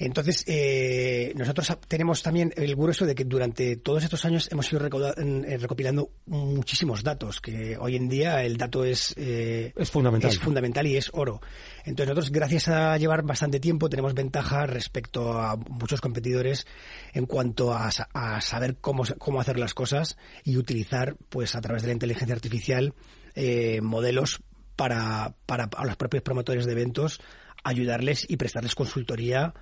Entonces, 0.03 0.43
eh, 0.47 1.31
nosotros 1.35 1.77
tenemos 1.87 2.23
también 2.23 2.51
el 2.57 2.75
grueso 2.75 3.05
de 3.05 3.13
que 3.13 3.23
durante 3.23 3.75
todos 3.75 4.03
estos 4.03 4.25
años 4.25 4.49
hemos 4.51 4.71
ido 4.73 4.83
eh, 4.83 5.57
recopilando 5.59 6.09
muchísimos 6.25 7.03
datos, 7.03 7.39
que 7.39 7.77
hoy 7.79 7.97
en 7.97 8.09
día 8.09 8.43
el 8.43 8.57
dato 8.57 8.83
es, 8.83 9.13
eh, 9.15 9.71
Es 9.75 9.91
fundamental. 9.91 10.31
es 10.31 10.39
fundamental 10.39 10.87
y 10.87 10.97
es 10.97 11.11
oro. 11.13 11.39
Entonces, 11.85 12.07
nosotros, 12.07 12.31
gracias 12.31 12.67
a 12.69 12.97
llevar 12.97 13.21
bastante 13.21 13.59
tiempo, 13.59 13.89
tenemos 13.89 14.15
ventaja 14.15 14.65
respecto 14.65 15.33
a 15.33 15.55
muchos 15.55 16.01
competidores 16.01 16.65
en 17.13 17.27
cuanto 17.27 17.71
a, 17.71 17.91
a 18.13 18.41
saber 18.41 18.77
cómo, 18.81 19.03
cómo 19.19 19.39
hacer 19.39 19.59
las 19.59 19.75
cosas 19.75 20.17
y 20.43 20.57
utilizar, 20.57 21.15
pues, 21.29 21.53
a 21.53 21.61
través 21.61 21.83
de 21.83 21.89
la 21.89 21.93
inteligencia 21.93 22.33
artificial, 22.33 22.95
eh, 23.35 23.81
modelos 23.81 24.41
para, 24.75 25.35
para 25.45 25.69
a 25.77 25.85
los 25.85 25.95
propios 25.95 26.23
promotores 26.23 26.65
de 26.65 26.71
eventos 26.71 27.21
ayudarles 27.63 28.25
y 28.27 28.37
prestarles 28.37 28.73
consultoría 28.73 29.53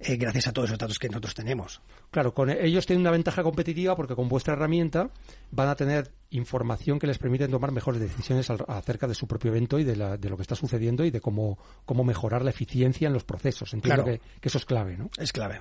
eh, 0.00 0.16
gracias 0.16 0.46
a 0.46 0.52
todos 0.52 0.68
esos 0.68 0.78
datos 0.78 0.98
que 0.98 1.08
nosotros 1.08 1.34
tenemos. 1.34 1.80
Claro, 2.10 2.32
con 2.32 2.50
ellos 2.50 2.86
tienen 2.86 3.00
una 3.00 3.10
ventaja 3.10 3.42
competitiva 3.42 3.96
porque 3.96 4.14
con 4.14 4.28
vuestra 4.28 4.54
herramienta 4.54 5.10
van 5.50 5.68
a 5.68 5.74
tener 5.76 6.12
información 6.30 6.98
que 6.98 7.06
les 7.06 7.18
permite 7.18 7.48
tomar 7.48 7.72
mejores 7.72 8.00
decisiones 8.00 8.48
al- 8.50 8.64
acerca 8.68 9.06
de 9.08 9.14
su 9.14 9.26
propio 9.26 9.50
evento 9.50 9.78
y 9.78 9.84
de, 9.84 9.96
la- 9.96 10.16
de 10.16 10.28
lo 10.30 10.36
que 10.36 10.42
está 10.42 10.54
sucediendo 10.54 11.04
y 11.04 11.10
de 11.10 11.20
cómo, 11.20 11.58
cómo 11.84 12.04
mejorar 12.04 12.42
la 12.44 12.50
eficiencia 12.50 13.06
en 13.08 13.12
los 13.14 13.24
procesos. 13.24 13.74
Entiendo 13.74 14.04
Claro. 14.04 14.18
que, 14.20 14.40
que 14.40 14.48
eso 14.48 14.58
es 14.58 14.64
clave, 14.64 14.96
¿no? 14.96 15.10
Es 15.18 15.32
clave. 15.32 15.60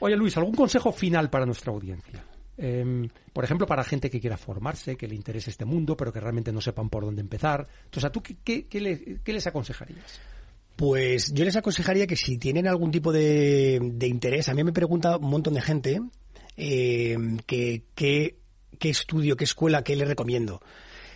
Oye, 0.00 0.16
Luis, 0.16 0.36
¿algún 0.36 0.54
consejo 0.54 0.92
final 0.92 1.28
para 1.28 1.44
nuestra 1.44 1.72
audiencia? 1.72 2.24
Em, 2.56 3.08
por 3.32 3.44
ejemplo, 3.44 3.66
para 3.66 3.84
gente 3.84 4.10
que 4.10 4.20
quiera 4.20 4.36
formarse, 4.36 4.96
que 4.96 5.06
le 5.06 5.14
interese 5.14 5.50
este 5.50 5.64
mundo, 5.64 5.96
pero 5.96 6.12
que 6.12 6.20
realmente 6.20 6.52
no 6.52 6.60
sepan 6.60 6.88
por 6.88 7.04
dónde 7.04 7.20
empezar. 7.20 7.68
Entonces, 7.84 8.04
¿a 8.04 8.10
tú 8.10 8.20
qué, 8.22 8.36
qué- 8.42 8.66
qué 8.66 8.80
le- 8.80 9.20
qué 9.22 9.32
les 9.32 9.46
aconsejarías? 9.46 10.20
Pues 10.78 11.34
yo 11.34 11.44
les 11.44 11.56
aconsejaría 11.56 12.06
que 12.06 12.14
si 12.14 12.38
tienen 12.38 12.68
algún 12.68 12.92
tipo 12.92 13.12
de, 13.12 13.80
interés, 14.02 14.48
a 14.48 14.54
mí 14.54 14.62
me 14.62 14.72
pregunta 14.72 15.16
un 15.16 15.28
montón 15.28 15.54
de 15.54 15.60
gente 15.60 16.00
eh, 16.56 17.16
qué 17.46 18.36
estudio, 18.78 19.36
qué 19.36 19.42
escuela, 19.42 19.82
qué 19.82 19.96
les 19.96 20.06
recomiendo. 20.06 20.62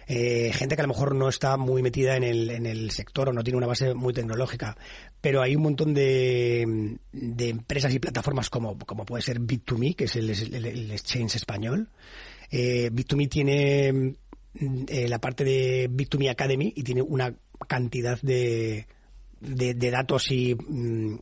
Eh, 0.09 0.51
gente 0.53 0.75
que 0.75 0.83
a 0.83 0.87
lo 0.87 0.93
mejor 0.93 1.15
no 1.15 1.29
está 1.29 1.57
muy 1.57 1.81
metida 1.81 2.17
en 2.17 2.25
el, 2.25 2.91
sector 2.91 3.29
o 3.29 3.33
no 3.33 3.45
tiene 3.45 3.57
una 3.57 3.69
base 3.69 3.95
muy 3.95 4.13
tecnológica, 4.13 4.77
pero 5.21 5.43
hay 5.43 5.55
un 5.55 5.63
montón 5.63 5.95
de, 5.95 6.99
de 7.13 7.49
empresas 7.49 7.95
y 7.95 8.01
plataformas 8.01 8.51
como, 8.51 8.77
como 8.81 9.07
puede 9.07 9.23
ser 9.23 9.41
Bit2Me, 9.41 9.95
que 9.95 10.05
es 10.05 10.17
el 10.17 10.91
exchange 10.91 11.37
español. 11.37 11.89
Eh, 12.51 12.91
Bit2Me 12.93 13.29
tiene 13.29 13.93
mm, 13.93 14.85
eh, 14.89 15.09
la 15.09 15.21
parte 15.21 15.45
de 15.45 15.89
Bit2Me 15.89 16.31
Academy 16.31 16.73
y 16.75 16.83
tiene 16.83 17.03
una 17.03 17.33
cantidad 17.69 18.21
de, 18.23 18.87
de, 19.43 19.75
de 19.75 19.91
datos 19.91 20.31
y 20.31 20.55
mm, 20.55 21.19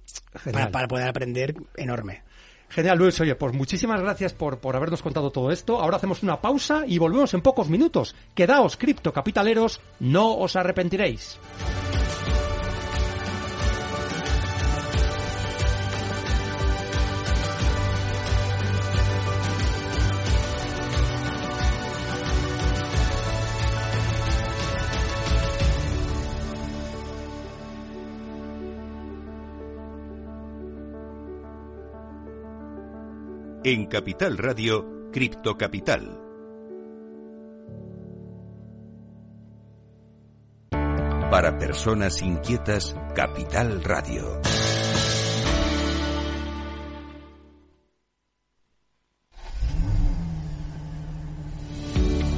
para, 0.52 0.70
para 0.70 0.88
poder 0.88 1.08
aprender 1.08 1.54
enorme. 1.76 2.22
Genial, 2.68 2.98
Luis. 2.98 3.20
Oye, 3.20 3.34
pues 3.34 3.52
muchísimas 3.52 4.00
gracias 4.00 4.32
por, 4.32 4.60
por 4.60 4.76
habernos 4.76 5.02
contado 5.02 5.30
todo 5.30 5.50
esto. 5.50 5.80
Ahora 5.80 5.96
hacemos 5.96 6.22
una 6.22 6.40
pausa 6.40 6.84
y 6.86 6.98
volvemos 6.98 7.34
en 7.34 7.42
pocos 7.42 7.68
minutos. 7.68 8.14
Quedaos, 8.34 8.76
criptocapitaleros, 8.76 9.80
no 9.98 10.36
os 10.36 10.54
arrepentiréis. 10.54 11.38
En 33.72 33.86
Capital 33.86 34.36
Radio, 34.36 35.10
Cripto 35.12 35.56
Capital. 35.56 36.18
Para 41.30 41.56
personas 41.56 42.20
inquietas, 42.20 42.96
Capital 43.14 43.84
Radio. 43.84 44.40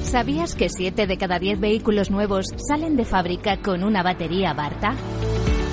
¿Sabías 0.02 0.54
que 0.54 0.68
7 0.68 1.06
de 1.06 1.16
cada 1.16 1.38
10 1.38 1.58
vehículos 1.60 2.10
nuevos 2.10 2.44
salen 2.68 2.96
de 2.96 3.06
fábrica 3.06 3.62
con 3.62 3.84
una 3.84 4.02
batería 4.02 4.52
Barta? 4.52 4.94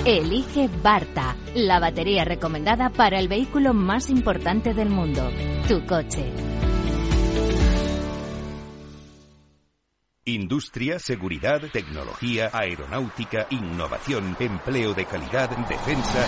Elige 0.06 0.70
Barta, 0.82 1.36
la 1.54 1.78
batería 1.78 2.24
recomendada 2.24 2.88
para 2.88 3.18
el 3.18 3.28
vehículo 3.28 3.74
más 3.74 4.08
importante 4.08 4.72
del 4.72 4.88
mundo, 4.88 5.30
tu 5.68 5.84
coche. 5.84 6.32
Industria, 10.24 10.98
seguridad, 10.98 11.60
tecnología, 11.70 12.48
aeronáutica, 12.50 13.46
innovación, 13.50 14.38
empleo 14.40 14.94
de 14.94 15.04
calidad, 15.04 15.50
defensa. 15.68 16.26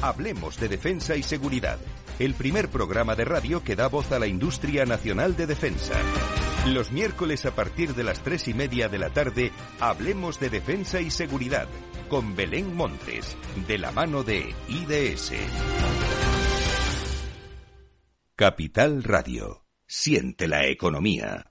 Hablemos 0.00 0.60
de 0.60 0.68
defensa 0.68 1.16
y 1.16 1.24
seguridad. 1.24 1.80
El 2.20 2.34
primer 2.34 2.68
programa 2.68 3.16
de 3.16 3.24
radio 3.24 3.64
que 3.64 3.74
da 3.74 3.88
voz 3.88 4.12
a 4.12 4.20
la 4.20 4.28
industria 4.28 4.84
nacional 4.84 5.34
de 5.34 5.48
defensa. 5.48 5.94
Los 6.66 6.92
miércoles 6.92 7.46
a 7.46 7.54
partir 7.54 7.94
de 7.94 8.04
las 8.04 8.20
tres 8.20 8.46
y 8.46 8.54
media 8.54 8.88
de 8.88 8.98
la 8.98 9.10
tarde, 9.10 9.50
hablemos 9.80 10.38
de 10.38 10.50
defensa 10.50 11.00
y 11.00 11.10
seguridad. 11.10 11.66
Con 12.08 12.34
Belén 12.34 12.74
Montes, 12.74 13.36
de 13.66 13.78
la 13.78 13.92
mano 13.92 14.22
de 14.24 14.54
IDS. 14.68 15.32
Capital 18.34 19.02
Radio. 19.02 19.64
Siente 19.86 20.48
la 20.48 20.66
economía. 20.66 21.50